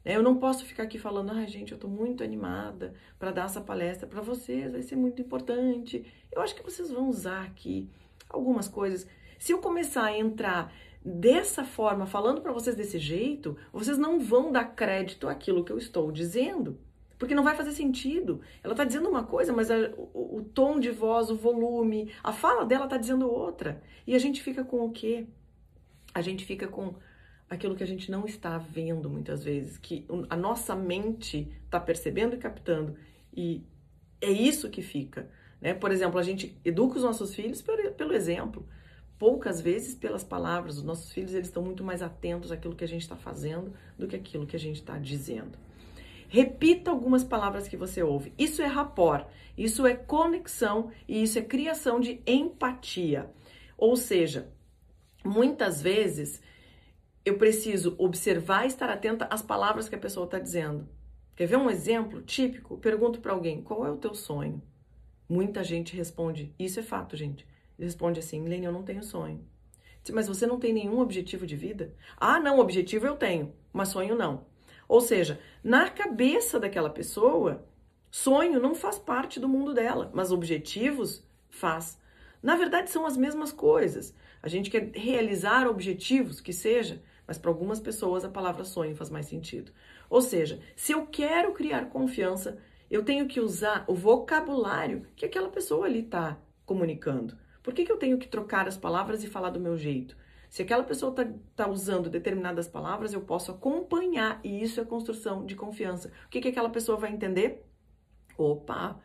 Né? 0.03 0.15
Eu 0.15 0.23
não 0.23 0.37
posso 0.37 0.63
ficar 0.65 0.83
aqui 0.83 0.97
falando, 0.97 1.31
ai 1.31 1.43
ah, 1.43 1.47
gente, 1.47 1.73
eu 1.73 1.75
estou 1.75 1.89
muito 1.89 2.23
animada 2.23 2.93
para 3.19 3.31
dar 3.31 3.45
essa 3.45 3.59
palestra 3.59 4.07
para 4.07 4.21
vocês, 4.21 4.71
vai 4.71 4.81
ser 4.81 4.95
muito 4.95 5.21
importante. 5.21 6.05
Eu 6.31 6.41
acho 6.41 6.55
que 6.55 6.63
vocês 6.63 6.89
vão 6.89 7.09
usar 7.09 7.43
aqui 7.43 7.89
algumas 8.29 8.69
coisas. 8.69 9.05
Se 9.37 9.51
eu 9.51 9.59
começar 9.59 10.05
a 10.05 10.17
entrar 10.17 10.73
dessa 11.07 11.63
forma, 11.63 12.05
falando 12.05 12.41
para 12.41 12.51
vocês 12.51 12.75
desse 12.75 12.99
jeito, 12.99 13.57
vocês 13.71 13.97
não 13.97 14.19
vão 14.19 14.51
dar 14.51 14.65
crédito 14.65 15.27
àquilo 15.29 15.63
que 15.63 15.71
eu 15.71 15.77
estou 15.77 16.11
dizendo. 16.11 16.77
Porque 17.17 17.33
não 17.33 17.43
vai 17.43 17.55
fazer 17.55 17.71
sentido. 17.71 18.41
Ela 18.61 18.73
está 18.73 18.83
dizendo 18.83 19.09
uma 19.09 19.23
coisa, 19.23 19.53
mas 19.53 19.71
a, 19.71 19.89
o, 19.95 20.37
o, 20.37 20.43
tom 20.43 20.79
de 20.79 20.91
voz, 20.91 21.31
o 21.31 21.35
volume, 21.35 22.11
a 22.21 22.33
fala 22.33 22.65
dela 22.65 22.83
está 22.83 22.97
dizendo 22.97 23.31
outra. 23.31 23.81
E 24.05 24.13
a 24.13 24.19
gente 24.19 24.43
fica 24.43 24.63
com 24.63 24.85
o 24.85 24.91
quê? 24.91 25.25
A 26.13 26.21
gente 26.21 26.45
fica 26.45 26.67
com 26.67 26.93
aquilo 27.49 27.75
que 27.75 27.83
a 27.83 27.87
gente 27.87 28.11
não 28.11 28.25
está 28.25 28.57
vendo 28.57 29.09
muitas 29.09 29.43
vezes, 29.43 29.77
que 29.77 30.05
a 30.29 30.35
nossa 30.35 30.75
mente 30.75 31.47
está 31.63 31.79
percebendo 31.79 32.35
e 32.35 32.37
captando. 32.37 32.95
E 33.33 33.63
é 34.19 34.29
isso 34.29 34.69
que 34.69 34.81
fica. 34.81 35.29
Né? 35.61 35.73
Por 35.73 35.91
exemplo, 35.91 36.19
a 36.19 36.23
gente 36.23 36.59
educa 36.65 36.97
os 36.97 37.03
nossos 37.03 37.33
filhos 37.33 37.61
pelo, 37.61 37.93
pelo 37.93 38.13
exemplo 38.13 38.67
poucas 39.17 39.61
vezes 39.61 39.95
pelas 39.95 40.23
palavras. 40.23 40.77
Os 40.77 40.83
nossos 40.83 41.11
filhos 41.11 41.33
eles 41.33 41.47
estão 41.47 41.63
muito 41.63 41.83
mais 41.83 42.01
atentos 42.01 42.51
àquilo 42.51 42.75
que 42.75 42.83
a 42.83 42.87
gente 42.87 43.01
está 43.01 43.15
fazendo 43.15 43.73
do 43.97 44.07
que 44.07 44.15
aquilo 44.15 44.45
que 44.45 44.55
a 44.55 44.59
gente 44.59 44.77
está 44.77 44.97
dizendo. 44.97 45.57
Repita 46.29 46.91
algumas 46.91 47.23
palavras 47.23 47.67
que 47.67 47.77
você 47.77 48.03
ouve. 48.03 48.33
Isso 48.37 48.61
é 48.61 48.65
rapport, 48.65 49.25
isso 49.57 49.85
é 49.85 49.95
conexão 49.95 50.91
e 51.07 51.23
isso 51.23 51.39
é 51.39 51.41
criação 51.41 51.99
de 51.99 52.21
empatia. 52.27 53.29
Ou 53.77 53.95
seja, 53.95 54.51
muitas 55.23 55.81
vezes 55.81 56.41
eu 57.23 57.37
preciso 57.37 57.95
observar 57.97 58.65
e 58.65 58.67
estar 58.67 58.89
atenta 58.89 59.25
às 59.25 59.41
palavras 59.41 59.87
que 59.87 59.95
a 59.95 59.99
pessoa 59.99 60.25
está 60.25 60.39
dizendo. 60.39 60.87
Quer 61.35 61.45
ver 61.45 61.57
um 61.57 61.69
exemplo 61.69 62.21
típico? 62.21 62.77
Pergunto 62.77 63.21
para 63.21 63.31
alguém: 63.31 63.61
qual 63.61 63.85
é 63.85 63.91
o 63.91 63.97
teu 63.97 64.13
sonho? 64.13 64.61
Muita 65.29 65.63
gente 65.63 65.95
responde: 65.95 66.53
isso 66.57 66.79
é 66.79 66.83
fato, 66.83 67.15
gente. 67.15 67.45
Responde 67.79 68.19
assim: 68.19 68.47
Lene, 68.47 68.65
eu 68.65 68.71
não 68.71 68.83
tenho 68.83 69.03
sonho. 69.03 69.45
Mas 70.11 70.27
você 70.27 70.47
não 70.47 70.59
tem 70.59 70.73
nenhum 70.73 70.99
objetivo 70.99 71.45
de 71.45 71.55
vida? 71.55 71.93
Ah, 72.15 72.39
não, 72.39 72.59
objetivo 72.59 73.05
eu 73.05 73.15
tenho, 73.15 73.53
mas 73.73 73.89
sonho 73.89 74.15
não. 74.15 74.45
Ou 74.87 75.01
seja, 75.01 75.39
na 75.63 75.89
cabeça 75.89 76.59
daquela 76.59 76.89
pessoa, 76.89 77.65
sonho 78.09 78.59
não 78.59 78.73
faz 78.73 78.97
parte 78.97 79.39
do 79.39 79.49
mundo 79.49 79.73
dela, 79.73 80.09
mas 80.13 80.31
objetivos 80.31 81.23
faz. 81.49 81.99
Na 82.41 82.55
verdade, 82.55 82.89
são 82.89 83.05
as 83.05 83.17
mesmas 83.17 83.51
coisas. 83.51 84.15
A 84.41 84.47
gente 84.47 84.69
quer 84.69 84.91
realizar 84.93 85.67
objetivos, 85.67 86.39
que 86.39 86.53
seja, 86.53 87.01
mas 87.27 87.37
para 87.37 87.51
algumas 87.51 87.79
pessoas 87.79 88.23
a 88.23 88.29
palavra 88.29 88.63
sonho 88.63 88.95
faz 88.95 89.09
mais 89.09 89.25
sentido. 89.25 89.71
Ou 90.09 90.21
seja, 90.21 90.61
se 90.75 90.93
eu 90.93 91.05
quero 91.05 91.51
criar 91.51 91.89
confiança, 91.89 92.57
eu 92.89 93.03
tenho 93.03 93.27
que 93.27 93.41
usar 93.41 93.83
o 93.87 93.93
vocabulário 93.93 95.05
que 95.15 95.25
aquela 95.25 95.49
pessoa 95.49 95.85
ali 95.85 95.99
está 95.99 96.37
comunicando. 96.65 97.37
Por 97.67 97.73
que, 97.73 97.83
que 97.83 97.91
eu 97.91 97.97
tenho 97.97 98.17
que 98.17 98.29
trocar 98.29 98.65
as 98.65 98.77
palavras 98.77 99.25
e 99.25 99.27
falar 99.27 99.49
do 99.49 99.59
meu 99.59 99.75
jeito? 99.75 100.15
Se 100.49 100.61
aquela 100.61 100.85
pessoa 100.85 101.09
está 101.09 101.27
tá 101.53 101.69
usando 101.69 102.09
determinadas 102.09 102.65
palavras, 102.65 103.11
eu 103.11 103.19
posso 103.19 103.51
acompanhar 103.51 104.39
e 104.41 104.63
isso 104.63 104.79
é 104.79 104.85
construção 104.85 105.45
de 105.45 105.53
confiança. 105.53 106.09
O 106.27 106.29
que, 106.29 106.39
que 106.39 106.47
aquela 106.47 106.69
pessoa 106.69 106.97
vai 106.97 107.11
entender? 107.11 107.65
Opa, 108.37 108.97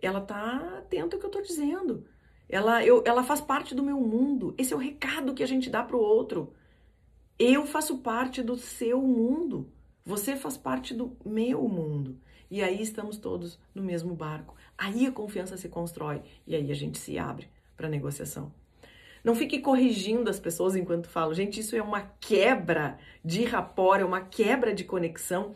ela 0.00 0.18
está 0.18 0.78
atenta 0.78 1.14
ao 1.14 1.20
que 1.20 1.26
eu 1.26 1.28
estou 1.28 1.42
dizendo. 1.42 2.04
Ela, 2.48 2.84
eu, 2.84 3.04
ela 3.06 3.22
faz 3.22 3.40
parte 3.40 3.72
do 3.72 3.84
meu 3.84 4.00
mundo. 4.00 4.52
Esse 4.58 4.72
é 4.72 4.76
o 4.76 4.80
recado 4.80 5.32
que 5.32 5.44
a 5.44 5.46
gente 5.46 5.70
dá 5.70 5.84
para 5.84 5.96
o 5.96 6.00
outro. 6.00 6.52
Eu 7.38 7.64
faço 7.66 7.98
parte 7.98 8.42
do 8.42 8.56
seu 8.56 9.00
mundo. 9.00 9.72
Você 10.04 10.34
faz 10.34 10.56
parte 10.56 10.92
do 10.92 11.16
meu 11.24 11.68
mundo. 11.68 12.18
E 12.50 12.64
aí 12.64 12.82
estamos 12.82 13.16
todos 13.16 13.60
no 13.72 13.80
mesmo 13.80 14.12
barco. 14.12 14.56
Aí 14.76 15.06
a 15.06 15.12
confiança 15.12 15.56
se 15.56 15.68
constrói 15.68 16.20
e 16.44 16.56
aí 16.56 16.68
a 16.68 16.74
gente 16.74 16.98
se 16.98 17.16
abre 17.16 17.48
para 17.76 17.88
negociação. 17.88 18.52
Não 19.24 19.34
fique 19.34 19.60
corrigindo 19.60 20.28
as 20.28 20.40
pessoas 20.40 20.74
enquanto 20.74 21.08
falo. 21.08 21.32
Gente, 21.32 21.60
isso 21.60 21.76
é 21.76 21.82
uma 21.82 22.02
quebra 22.20 22.98
de 23.24 23.44
rapport, 23.44 24.00
é 24.00 24.04
uma 24.04 24.20
quebra 24.20 24.74
de 24.74 24.84
conexão 24.84 25.54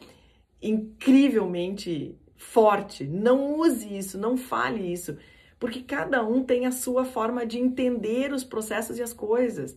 incrivelmente 0.62 2.16
forte. 2.36 3.04
Não 3.04 3.56
use 3.56 3.96
isso, 3.96 4.18
não 4.18 4.36
fale 4.36 4.92
isso, 4.92 5.16
porque 5.58 5.82
cada 5.82 6.24
um 6.24 6.44
tem 6.44 6.66
a 6.66 6.70
sua 6.72 7.04
forma 7.04 7.44
de 7.44 7.58
entender 7.58 8.32
os 8.32 8.44
processos 8.44 8.98
e 8.98 9.02
as 9.02 9.12
coisas. 9.12 9.76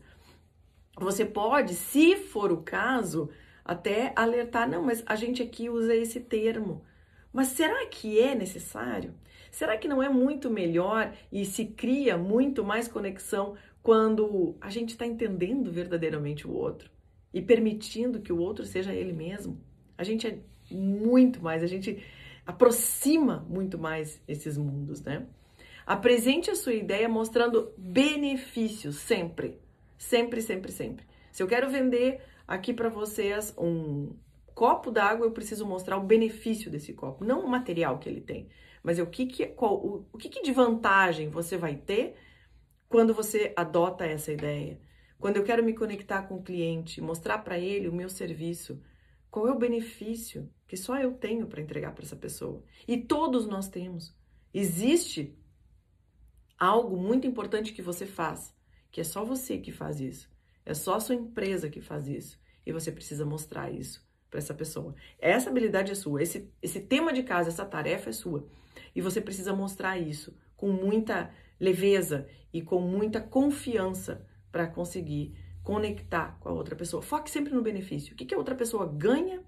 Você 1.00 1.26
pode, 1.26 1.74
se 1.74 2.16
for 2.16 2.52
o 2.52 2.62
caso, 2.62 3.30
até 3.64 4.14
alertar, 4.16 4.70
não, 4.70 4.84
mas 4.84 5.04
a 5.06 5.16
gente 5.16 5.42
aqui 5.42 5.70
usa 5.70 5.96
esse 5.96 6.20
termo. 6.20 6.84
Mas 7.32 7.48
será 7.50 7.86
que 7.88 8.20
é 8.20 8.34
necessário? 8.34 9.14
Será 9.52 9.78
que 9.78 9.88
não 9.88 10.02
é 10.02 10.10
muito 10.10 10.50
melhor 10.50 11.14
e 11.32 11.46
se 11.46 11.66
cria 11.66 12.18
muito 12.18 12.64
mais 12.64 12.88
conexão 12.88 13.56
quando 13.82 14.56
a 14.62 14.70
gente 14.70 14.90
está 14.90 15.06
entendendo 15.06 15.72
verdadeiramente 15.72 16.48
o 16.48 16.54
outro 16.54 16.90
e 17.34 17.42
permitindo 17.42 18.22
que 18.22 18.34
o 18.34 18.40
outro 18.40 18.66
seja 18.66 18.94
ele 18.94 19.14
mesmo? 19.14 19.60
A 19.98 20.04
gente 20.04 20.28
é 20.28 20.40
muito 20.72 21.42
mais, 21.42 21.64
a 21.64 21.68
gente 21.68 22.04
aproxima 22.46 23.46
muito 23.50 23.78
mais 23.78 24.22
esses 24.28 24.58
mundos, 24.58 25.02
né? 25.02 25.26
Apresente 25.86 26.52
a 26.52 26.56
sua 26.56 26.74
ideia 26.74 27.10
mostrando 27.10 27.74
benefícios 27.78 28.98
sempre, 28.98 29.60
sempre, 29.98 30.42
sempre, 30.42 30.72
sempre. 30.72 31.06
Se 31.32 31.42
eu 31.42 31.48
quero 31.48 31.70
vender 31.70 32.22
aqui 32.48 32.74
para 32.74 32.90
vocês 32.90 33.54
um 33.58 34.12
copo 34.60 34.92
d'água, 34.92 35.26
eu 35.26 35.32
preciso 35.32 35.66
mostrar 35.66 35.96
o 35.96 36.04
benefício 36.04 36.70
desse 36.70 36.92
copo, 36.92 37.24
não 37.24 37.46
o 37.46 37.48
material 37.48 37.98
que 37.98 38.10
ele 38.10 38.20
tem. 38.20 38.50
Mas 38.84 39.00
é 39.00 39.02
o 39.02 39.08
que, 39.08 39.26
que, 39.26 39.46
qual, 39.46 39.76
o, 39.76 40.06
o 40.12 40.18
que, 40.18 40.28
que 40.28 40.42
de 40.42 40.52
vantagem 40.52 41.30
você 41.30 41.56
vai 41.56 41.78
ter 41.78 42.18
quando 42.90 43.14
você 43.14 43.54
adota 43.56 44.06
essa 44.06 44.34
ideia? 44.34 44.82
Quando 45.18 45.38
eu 45.38 45.46
quero 45.46 45.64
me 45.64 45.74
conectar 45.74 46.24
com 46.24 46.36
o 46.36 46.44
cliente, 46.44 47.00
mostrar 47.00 47.38
para 47.38 47.58
ele 47.58 47.88
o 47.88 47.94
meu 47.94 48.10
serviço, 48.10 48.84
qual 49.32 49.48
é 49.48 49.52
o 49.54 49.58
benefício 49.58 50.52
que 50.68 50.76
só 50.76 51.00
eu 51.00 51.14
tenho 51.14 51.48
para 51.48 51.62
entregar 51.62 51.94
para 51.94 52.04
essa 52.04 52.18
pessoa? 52.18 52.62
E 52.86 52.98
todos 52.98 53.48
nós 53.48 53.70
temos. 53.70 54.14
Existe 54.54 55.40
algo 56.58 56.98
muito 56.98 57.26
importante 57.26 57.72
que 57.72 57.82
você 57.82 58.06
faz, 58.06 58.54
que 58.92 59.00
é 59.00 59.06
só 59.06 59.24
você 59.24 59.58
que 59.58 59.72
faz 59.72 60.02
isso. 60.02 60.30
É 60.66 60.74
só 60.74 60.96
a 60.96 61.00
sua 61.00 61.16
empresa 61.16 61.70
que 61.70 61.80
faz 61.80 62.10
isso. 62.10 62.38
E 62.66 62.74
você 62.74 62.92
precisa 62.92 63.26
mostrar 63.26 63.72
isso 63.72 64.09
para 64.30 64.40
essa 64.40 64.54
pessoa. 64.54 64.96
Essa 65.20 65.50
habilidade 65.50 65.92
é 65.92 65.96
sua, 65.96 66.22
esse, 66.22 66.52
esse 66.62 66.80
tema 66.82 67.12
de 67.12 67.24
casa, 67.24 67.50
essa 67.50 67.66
tarefa 67.66 68.10
é 68.10 68.14
sua. 68.14 68.48
E 68.96 69.02
você 69.02 69.20
precisa 69.20 69.54
mostrar 69.54 69.98
isso 69.98 70.36
com 70.56 70.70
muita 70.72 71.32
leveza 71.60 72.28
e 72.54 72.62
com 72.62 72.82
muita 72.82 73.20
confiança 73.20 74.26
para 74.52 74.68
conseguir 74.68 75.36
conectar 75.64 76.38
com 76.40 76.50
a 76.50 76.54
outra 76.54 76.76
pessoa. 76.76 77.02
Foque 77.02 77.30
sempre 77.30 77.54
no 77.54 77.62
benefício. 77.62 78.14
O 78.14 78.16
que, 78.16 78.26
que 78.26 78.34
a 78.34 78.38
outra 78.38 78.56
pessoa 78.56 78.86
ganha 78.86 79.44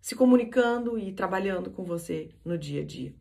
se 0.00 0.16
comunicando 0.16 0.98
e 0.98 1.12
trabalhando 1.12 1.70
com 1.70 1.84
você 1.84 2.30
no 2.44 2.56
dia 2.56 2.82
a 2.82 2.84
dia. 2.84 3.14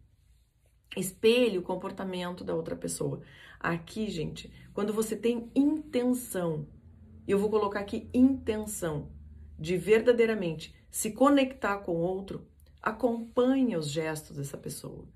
espelhe 0.98 1.58
o 1.58 1.62
comportamento 1.62 2.44
da 2.44 2.56
outra 2.56 2.76
pessoa. 2.76 3.22
Aqui, 3.60 4.10
gente, 4.10 4.52
quando 4.74 4.92
você 4.92 5.16
tem 5.16 5.52
intenção, 5.54 6.68
eu 7.28 7.38
vou 7.38 7.50
colocar 7.50 7.82
aqui 7.82 8.10
intenção 8.12 9.12
de 9.60 9.78
verdadeiramente 9.78 10.74
se 10.90 11.12
conectar 11.12 11.80
com 11.80 11.92
o 11.92 12.00
outro, 12.00 12.48
acompanhe 12.82 13.76
os 13.76 13.90
gestos 13.90 14.38
dessa 14.38 14.58
pessoa. 14.58 15.08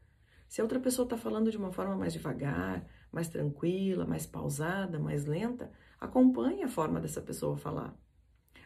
Se 0.47 0.61
a 0.61 0.63
outra 0.63 0.79
pessoa 0.79 1.05
está 1.05 1.17
falando 1.17 1.49
de 1.49 1.57
uma 1.57 1.71
forma 1.71 1.95
mais 1.95 2.13
devagar, 2.13 2.85
mais 3.11 3.27
tranquila, 3.27 4.05
mais 4.05 4.27
pausada, 4.27 4.99
mais 4.99 5.25
lenta, 5.25 5.71
acompanhe 5.99 6.63
a 6.63 6.67
forma 6.67 6.99
dessa 6.99 7.21
pessoa 7.21 7.57
falar. 7.57 7.97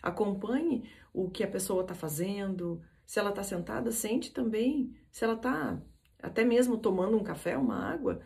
Acompanhe 0.01 0.89
o 1.13 1.29
que 1.29 1.43
a 1.43 1.47
pessoa 1.47 1.81
está 1.81 1.93
fazendo. 1.93 2.81
Se 3.05 3.19
ela 3.19 3.29
está 3.29 3.43
sentada, 3.43 3.91
sente 3.91 4.33
também. 4.33 4.95
Se 5.11 5.23
ela 5.23 5.35
está 5.35 5.81
até 6.21 6.43
mesmo 6.43 6.77
tomando 6.77 7.17
um 7.17 7.23
café, 7.23 7.57
uma 7.57 7.75
água, 7.75 8.21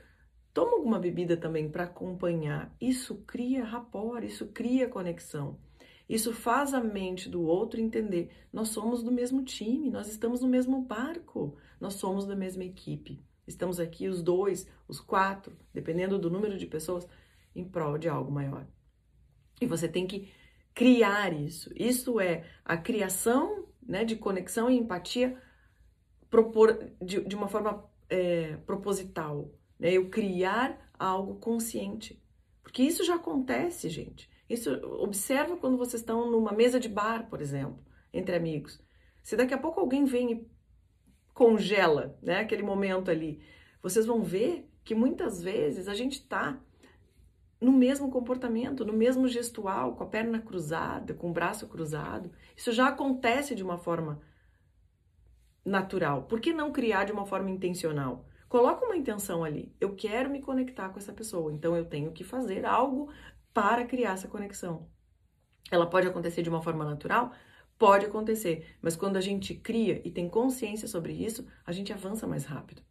toma 0.54 0.78
alguma 0.78 1.00
bebida 1.00 1.38
também 1.38 1.70
para 1.70 1.84
acompanhar. 1.84 2.76
Isso 2.80 3.24
cria 3.28 3.64
rapport, 3.64 4.24
isso 4.24 4.48
cria 4.48 4.90
conexão. 4.90 5.60
Isso 6.12 6.34
faz 6.34 6.74
a 6.74 6.82
mente 6.82 7.30
do 7.30 7.42
outro 7.42 7.80
entender: 7.80 8.30
nós 8.52 8.68
somos 8.68 9.02
do 9.02 9.10
mesmo 9.10 9.46
time, 9.46 9.90
nós 9.90 10.10
estamos 10.10 10.42
no 10.42 10.48
mesmo 10.50 10.82
barco, 10.82 11.56
nós 11.80 11.94
somos 11.94 12.26
da 12.26 12.36
mesma 12.36 12.66
equipe. 12.66 13.24
Estamos 13.48 13.80
aqui 13.80 14.10
os 14.10 14.22
dois, 14.22 14.68
os 14.90 15.00
quatro, 15.00 15.56
dependendo 15.74 16.20
do 16.20 16.30
número 16.30 16.58
de 16.58 16.66
pessoas, 16.66 17.08
em 17.56 17.64
prol 17.64 17.98
de 17.98 18.10
algo 18.10 18.30
maior. 18.30 18.68
E 19.62 19.66
você 19.66 19.88
tem 19.88 20.06
que 20.06 20.30
criar 20.74 21.32
isso. 21.32 21.72
Isso 21.78 22.20
é 22.20 22.44
a 22.66 22.76
criação 22.76 23.68
né, 23.82 24.04
de 24.04 24.18
conexão 24.18 24.70
e 24.70 24.78
empatia 24.78 25.42
propor, 26.30 26.92
de, 27.02 27.22
de 27.22 27.36
uma 27.38 27.48
forma 27.48 27.90
é, 28.10 28.58
proposital. 28.66 29.50
Né? 29.80 29.94
Eu 29.94 30.10
criar 30.10 30.92
algo 31.00 31.36
consciente. 31.36 32.22
Porque 32.62 32.84
isso 32.84 33.06
já 33.06 33.16
acontece, 33.16 33.88
gente. 33.88 34.30
Isso 34.52 34.70
observa 35.00 35.56
quando 35.56 35.78
vocês 35.78 36.02
estão 36.02 36.30
numa 36.30 36.52
mesa 36.52 36.78
de 36.78 36.90
bar, 36.90 37.30
por 37.30 37.42
exemplo, 37.42 37.80
entre 38.14 38.36
amigos. 38.36 38.82
Se 39.24 39.38
daqui 39.38 39.54
a 39.54 39.58
pouco 39.58 39.80
alguém 39.80 40.04
vem 40.04 40.32
e 40.34 40.52
congela, 41.34 42.18
né, 42.22 42.40
aquele 42.40 42.62
momento 42.62 43.10
ali, 43.10 43.42
vocês 43.82 44.06
vão 44.06 44.22
ver 44.22 44.70
que 44.84 44.94
muitas 44.94 45.42
vezes 45.42 45.88
a 45.88 45.94
gente 45.94 46.14
está 46.14 46.60
no 47.62 47.72
mesmo 47.72 48.12
comportamento, 48.12 48.84
no 48.84 48.92
mesmo 48.92 49.26
gestual, 49.26 49.96
com 49.96 50.04
a 50.04 50.08
perna 50.08 50.42
cruzada, 50.42 51.14
com 51.14 51.30
o 51.30 51.34
braço 51.34 51.68
cruzado. 51.68 52.30
Isso 52.58 52.74
já 52.74 52.88
acontece 52.88 53.56
de 53.56 53.64
uma 53.64 53.78
forma 53.78 54.20
natural. 55.64 56.24
Por 56.24 56.42
que 56.42 56.52
não 56.52 56.74
criar 56.74 57.06
de 57.06 57.14
uma 57.14 57.26
forma 57.26 57.50
intencional? 57.50 58.26
Coloca 58.50 58.84
uma 58.84 58.98
intenção 58.98 59.46
ali. 59.46 59.74
Eu 59.80 59.96
quero 59.96 60.30
me 60.30 60.42
conectar 60.42 60.90
com 60.90 61.00
essa 61.00 61.14
pessoa, 61.14 61.54
então 61.54 61.74
eu 61.78 61.86
tenho 61.86 62.12
que 62.12 62.24
fazer 62.24 62.66
algo 62.66 63.10
para 63.54 63.86
criar 63.86 64.14
essa 64.14 64.28
conexão. 64.28 64.88
Ela 65.70 65.88
pode 65.88 66.08
acontecer 66.08 66.42
de 66.42 66.50
uma 66.50 66.62
forma 66.62 66.84
natural? 66.84 67.32
Pode 67.78 68.06
acontecer, 68.06 68.76
mas 68.82 68.96
quando 68.96 69.18
a 69.18 69.22
gente 69.22 69.56
cria 69.56 70.02
e 70.06 70.12
tem 70.12 70.30
consciência 70.30 70.88
sobre 70.88 71.14
isso, 71.14 71.48
a 71.66 71.72
gente 71.72 71.92
avança 71.92 72.28
mais 72.28 72.46
rápido. 72.46 72.84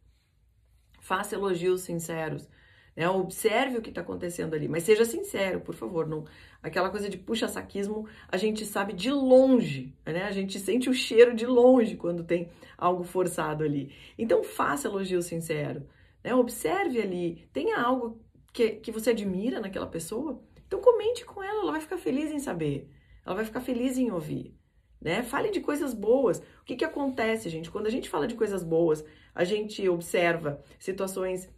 Faça 0.99 1.35
elogios 1.35 1.81
sinceros, 1.81 2.49
né? 2.95 3.09
Observe 3.09 3.77
o 3.77 3.81
que 3.81 3.89
está 3.89 4.01
acontecendo 4.01 4.53
ali, 4.53 4.67
mas 4.67 4.83
seja 4.83 5.05
sincero, 5.05 5.61
por 5.61 5.75
favor. 5.75 6.07
Não, 6.07 6.25
aquela 6.61 6.89
coisa 6.89 7.09
de 7.09 7.17
puxa-saquismo, 7.17 8.07
a 8.27 8.37
gente 8.37 8.65
sabe 8.65 8.93
de 8.93 9.09
longe, 9.09 9.95
né? 10.05 10.23
A 10.23 10.31
gente 10.31 10.59
sente 10.59 10.89
o 10.89 10.93
cheiro 10.93 11.33
de 11.33 11.45
longe 11.45 11.95
quando 11.95 12.23
tem 12.23 12.49
algo 12.77 13.03
forçado 13.03 13.63
ali. 13.63 13.95
Então, 14.17 14.43
faça 14.43 14.87
elogio 14.87 15.21
sincero, 15.21 15.87
né? 16.23 16.35
Observe 16.35 17.01
ali, 17.01 17.47
tenha 17.53 17.79
algo 17.79 18.19
que, 18.51 18.71
que 18.71 18.91
você 18.91 19.11
admira 19.11 19.59
naquela 19.59 19.87
pessoa, 19.87 20.41
então 20.71 20.79
comente 20.79 21.25
com 21.25 21.43
ela, 21.43 21.63
ela 21.63 21.71
vai 21.73 21.81
ficar 21.81 21.97
feliz 21.97 22.31
em 22.31 22.39
saber, 22.39 22.89
ela 23.25 23.35
vai 23.35 23.43
ficar 23.43 23.59
feliz 23.59 23.97
em 23.97 24.09
ouvir. 24.09 24.57
Né? 25.01 25.21
Fale 25.21 25.51
de 25.51 25.59
coisas 25.59 25.93
boas. 25.93 26.39
O 26.61 26.63
que, 26.63 26.77
que 26.77 26.85
acontece, 26.85 27.49
gente? 27.49 27.69
Quando 27.69 27.87
a 27.87 27.89
gente 27.89 28.07
fala 28.07 28.25
de 28.25 28.35
coisas 28.35 28.63
boas, 28.63 29.03
a 29.35 29.43
gente 29.43 29.89
observa 29.89 30.63
situações 30.79 31.49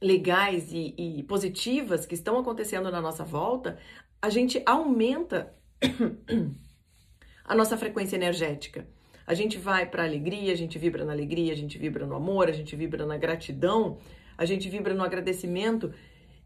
legais 0.00 0.72
e, 0.72 0.94
e 0.96 1.22
positivas 1.24 2.06
que 2.06 2.14
estão 2.14 2.38
acontecendo 2.38 2.88
na 2.88 3.00
nossa 3.00 3.24
volta, 3.24 3.80
a 4.22 4.30
gente 4.30 4.62
aumenta 4.64 5.52
a 7.44 7.54
nossa 7.56 7.76
frequência 7.76 8.14
energética. 8.14 8.86
A 9.26 9.34
gente 9.34 9.58
vai 9.58 9.86
para 9.86 10.04
alegria, 10.04 10.52
a 10.52 10.56
gente 10.56 10.78
vibra 10.78 11.04
na 11.04 11.12
alegria, 11.12 11.52
a 11.52 11.56
gente 11.56 11.76
vibra 11.78 12.06
no 12.06 12.14
amor, 12.14 12.48
a 12.48 12.52
gente 12.52 12.76
vibra 12.76 13.04
na 13.04 13.16
gratidão, 13.16 13.98
a 14.38 14.44
gente 14.44 14.68
vibra 14.68 14.94
no 14.94 15.02
agradecimento 15.02 15.92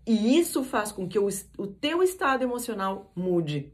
e 0.06 0.38
isso 0.38 0.62
faz 0.62 0.92
com 0.92 1.08
que 1.08 1.18
o, 1.18 1.28
o 1.58 1.66
teu 1.66 2.02
estado 2.02 2.42
emocional 2.42 3.10
mude. 3.14 3.72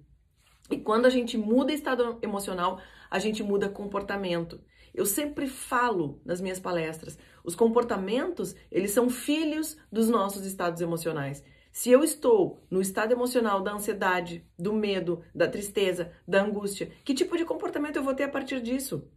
E 0.71 0.79
quando 0.79 1.07
a 1.07 1.11
gente 1.11 1.37
muda 1.37 1.73
estado 1.73 2.19
emocional, 2.23 2.81
a 3.11 3.19
gente 3.19 3.43
muda 3.43 3.69
comportamento. 3.69 4.61
Eu 4.95 5.05
sempre 5.05 5.49
falo 5.49 6.21
nas 6.25 6.41
minhas 6.41 6.61
palestras, 6.61 7.19
os 7.45 7.55
comportamentos, 7.55 8.55
eles 8.71 8.93
são 8.93 9.09
filhos 9.09 9.77
dos 9.91 10.09
nossos 10.09 10.45
estados 10.45 10.81
emocionais. 10.81 11.43
Se 11.73 11.91
eu 11.91 12.03
estou 12.03 12.61
no 12.69 12.81
estado 12.81 13.13
emocional 13.13 13.63
da 13.63 13.73
ansiedade, 13.73 14.45
do 14.59 14.73
medo, 14.73 15.23
da 15.35 15.49
tristeza, 15.49 16.13
da 16.27 16.43
angústia, 16.43 16.91
que 17.05 17.15
tipo 17.15 17.37
de 17.37 17.45
comportamento 17.45 17.97
eu 17.97 18.03
vou 18.03 18.15
ter 18.15 18.25
a 18.25 18.29
partir 18.29 18.61
disso? 18.61 19.09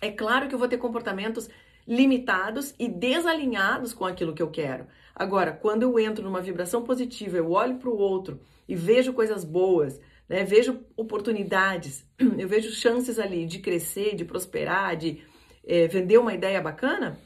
É 0.00 0.10
claro 0.10 0.48
que 0.48 0.54
eu 0.54 0.58
vou 0.58 0.68
ter 0.68 0.78
comportamentos 0.78 1.48
limitados 1.88 2.74
e 2.78 2.86
desalinhados 2.86 3.94
com 3.94 4.04
aquilo 4.04 4.34
que 4.34 4.42
eu 4.42 4.50
quero. 4.50 4.86
Agora, 5.14 5.52
quando 5.52 5.84
eu 5.84 5.98
entro 5.98 6.22
numa 6.22 6.42
vibração 6.42 6.84
positiva, 6.84 7.38
eu 7.38 7.50
olho 7.50 7.78
para 7.78 7.88
o 7.88 7.96
outro 7.96 8.40
e 8.68 8.76
vejo 8.76 9.14
coisas 9.14 9.42
boas, 9.42 9.98
né? 10.28 10.44
vejo 10.44 10.80
oportunidades, 10.94 12.06
eu 12.38 12.46
vejo 12.46 12.70
chances 12.70 13.18
ali 13.18 13.46
de 13.46 13.60
crescer, 13.60 14.14
de 14.14 14.26
prosperar, 14.26 14.96
de 14.96 15.22
é, 15.66 15.88
vender 15.88 16.18
uma 16.18 16.34
ideia 16.34 16.60
bacana, 16.60 17.18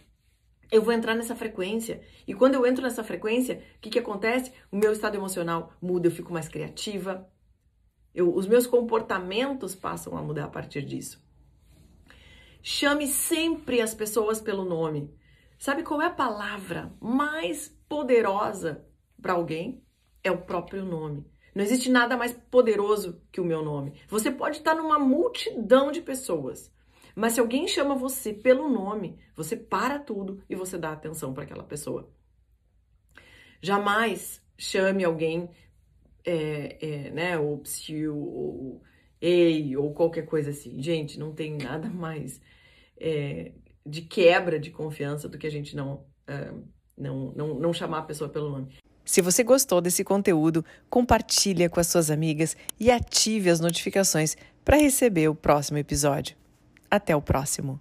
eu 0.71 0.81
vou 0.81 0.93
entrar 0.95 1.15
nessa 1.17 1.35
frequência. 1.35 2.01
E 2.27 2.33
quando 2.33 2.55
eu 2.55 2.65
entro 2.65 2.83
nessa 2.83 3.03
frequência, 3.03 3.63
o 3.77 3.81
que, 3.81 3.91
que 3.91 3.99
acontece? 3.99 4.53
O 4.71 4.77
meu 4.77 4.93
estado 4.93 5.17
emocional 5.17 5.73
muda, 5.83 6.07
eu 6.07 6.13
fico 6.13 6.33
mais 6.33 6.49
criativa, 6.49 7.29
eu, 8.15 8.35
os 8.35 8.47
meus 8.47 8.67
comportamentos 8.67 9.75
passam 9.75 10.17
a 10.17 10.23
mudar 10.23 10.45
a 10.45 10.49
partir 10.49 10.83
disso. 10.83 11.22
Chame 12.63 13.09
sempre 13.09 13.81
as 13.81 13.93
pessoas 13.93 14.41
pelo 14.41 14.65
nome. 14.65 15.13
Sabe 15.59 15.83
qual 15.83 16.01
é 16.01 16.07
a 16.07 16.11
palavra 16.11 16.95
mais 17.01 17.69
poderosa 17.89 18.87
para 19.21 19.33
alguém? 19.33 19.85
É 20.23 20.31
o 20.31 20.43
próprio 20.43 20.85
nome. 20.85 21.27
Não 21.55 21.65
existe 21.65 21.91
nada 21.91 22.17
mais 22.17 22.33
poderoso 22.33 23.21
que 23.33 23.41
o 23.41 23.45
meu 23.45 23.65
nome. 23.65 24.01
Você 24.09 24.31
pode 24.31 24.59
estar 24.59 24.77
numa 24.77 24.99
multidão 24.99 25.91
de 25.91 26.01
pessoas, 26.01 26.73
mas 27.17 27.33
se 27.33 27.41
alguém 27.41 27.67
chama 27.67 27.97
você 27.97 28.33
pelo 28.33 28.69
nome, 28.69 29.19
você 29.35 29.57
para 29.57 29.99
tudo 29.99 30.43
e 30.49 30.55
você 30.55 30.79
dá 30.79 30.93
atenção 30.93 31.35
para 31.35 31.43
aquela 31.43 31.65
pessoa. 31.65 32.11
Jamais 33.61 34.41
chame 34.57 35.05
alguém, 35.05 35.51
é, 36.25 36.79
é, 36.81 37.11
né, 37.11 37.39
ou 37.39 37.59
psiu, 37.59 38.17
ou 38.17 38.83
ei, 39.23 39.77
ou 39.77 39.95
qualquer 39.95 40.27
coisa 40.27 40.51
assim. 40.51 40.83
Gente, 40.83 41.19
não 41.19 41.33
tem 41.33 41.57
nada 41.57 41.89
mais 41.89 42.41
é, 43.01 43.53
de 43.87 44.03
quebra 44.03 44.59
de 44.59 44.71
confiança 44.71 45.29
do 45.29 45.39
que 45.39 45.47
a 45.47 45.51
gente 45.51 45.77
não, 45.77 46.05
é, 46.27 46.51
não, 46.99 47.33
não, 47.37 47.55
não 47.55 47.73
chamar 47.73 47.99
a 47.99 48.03
pessoa 48.03 48.29
pelo 48.29 48.51
nome. 48.51 48.69
Se 49.05 49.23
você 49.23 49.45
gostou 49.45 49.81
desse 49.81 50.03
conteúdo, 50.03 50.65
compartilhe 50.91 51.69
com 51.69 51.81
as 51.81 51.87
suas 51.87 52.11
amigas 52.11 52.57
e 52.79 52.91
ative 52.91 53.51
as 53.51 53.61
notificações 53.61 54.37
para 54.65 54.77
receber 54.77 55.29
o 55.29 55.35
próximo 55.35 55.79
episódio. 55.79 56.37
Até 56.91 57.15
o 57.15 57.23
próximo! 57.23 57.81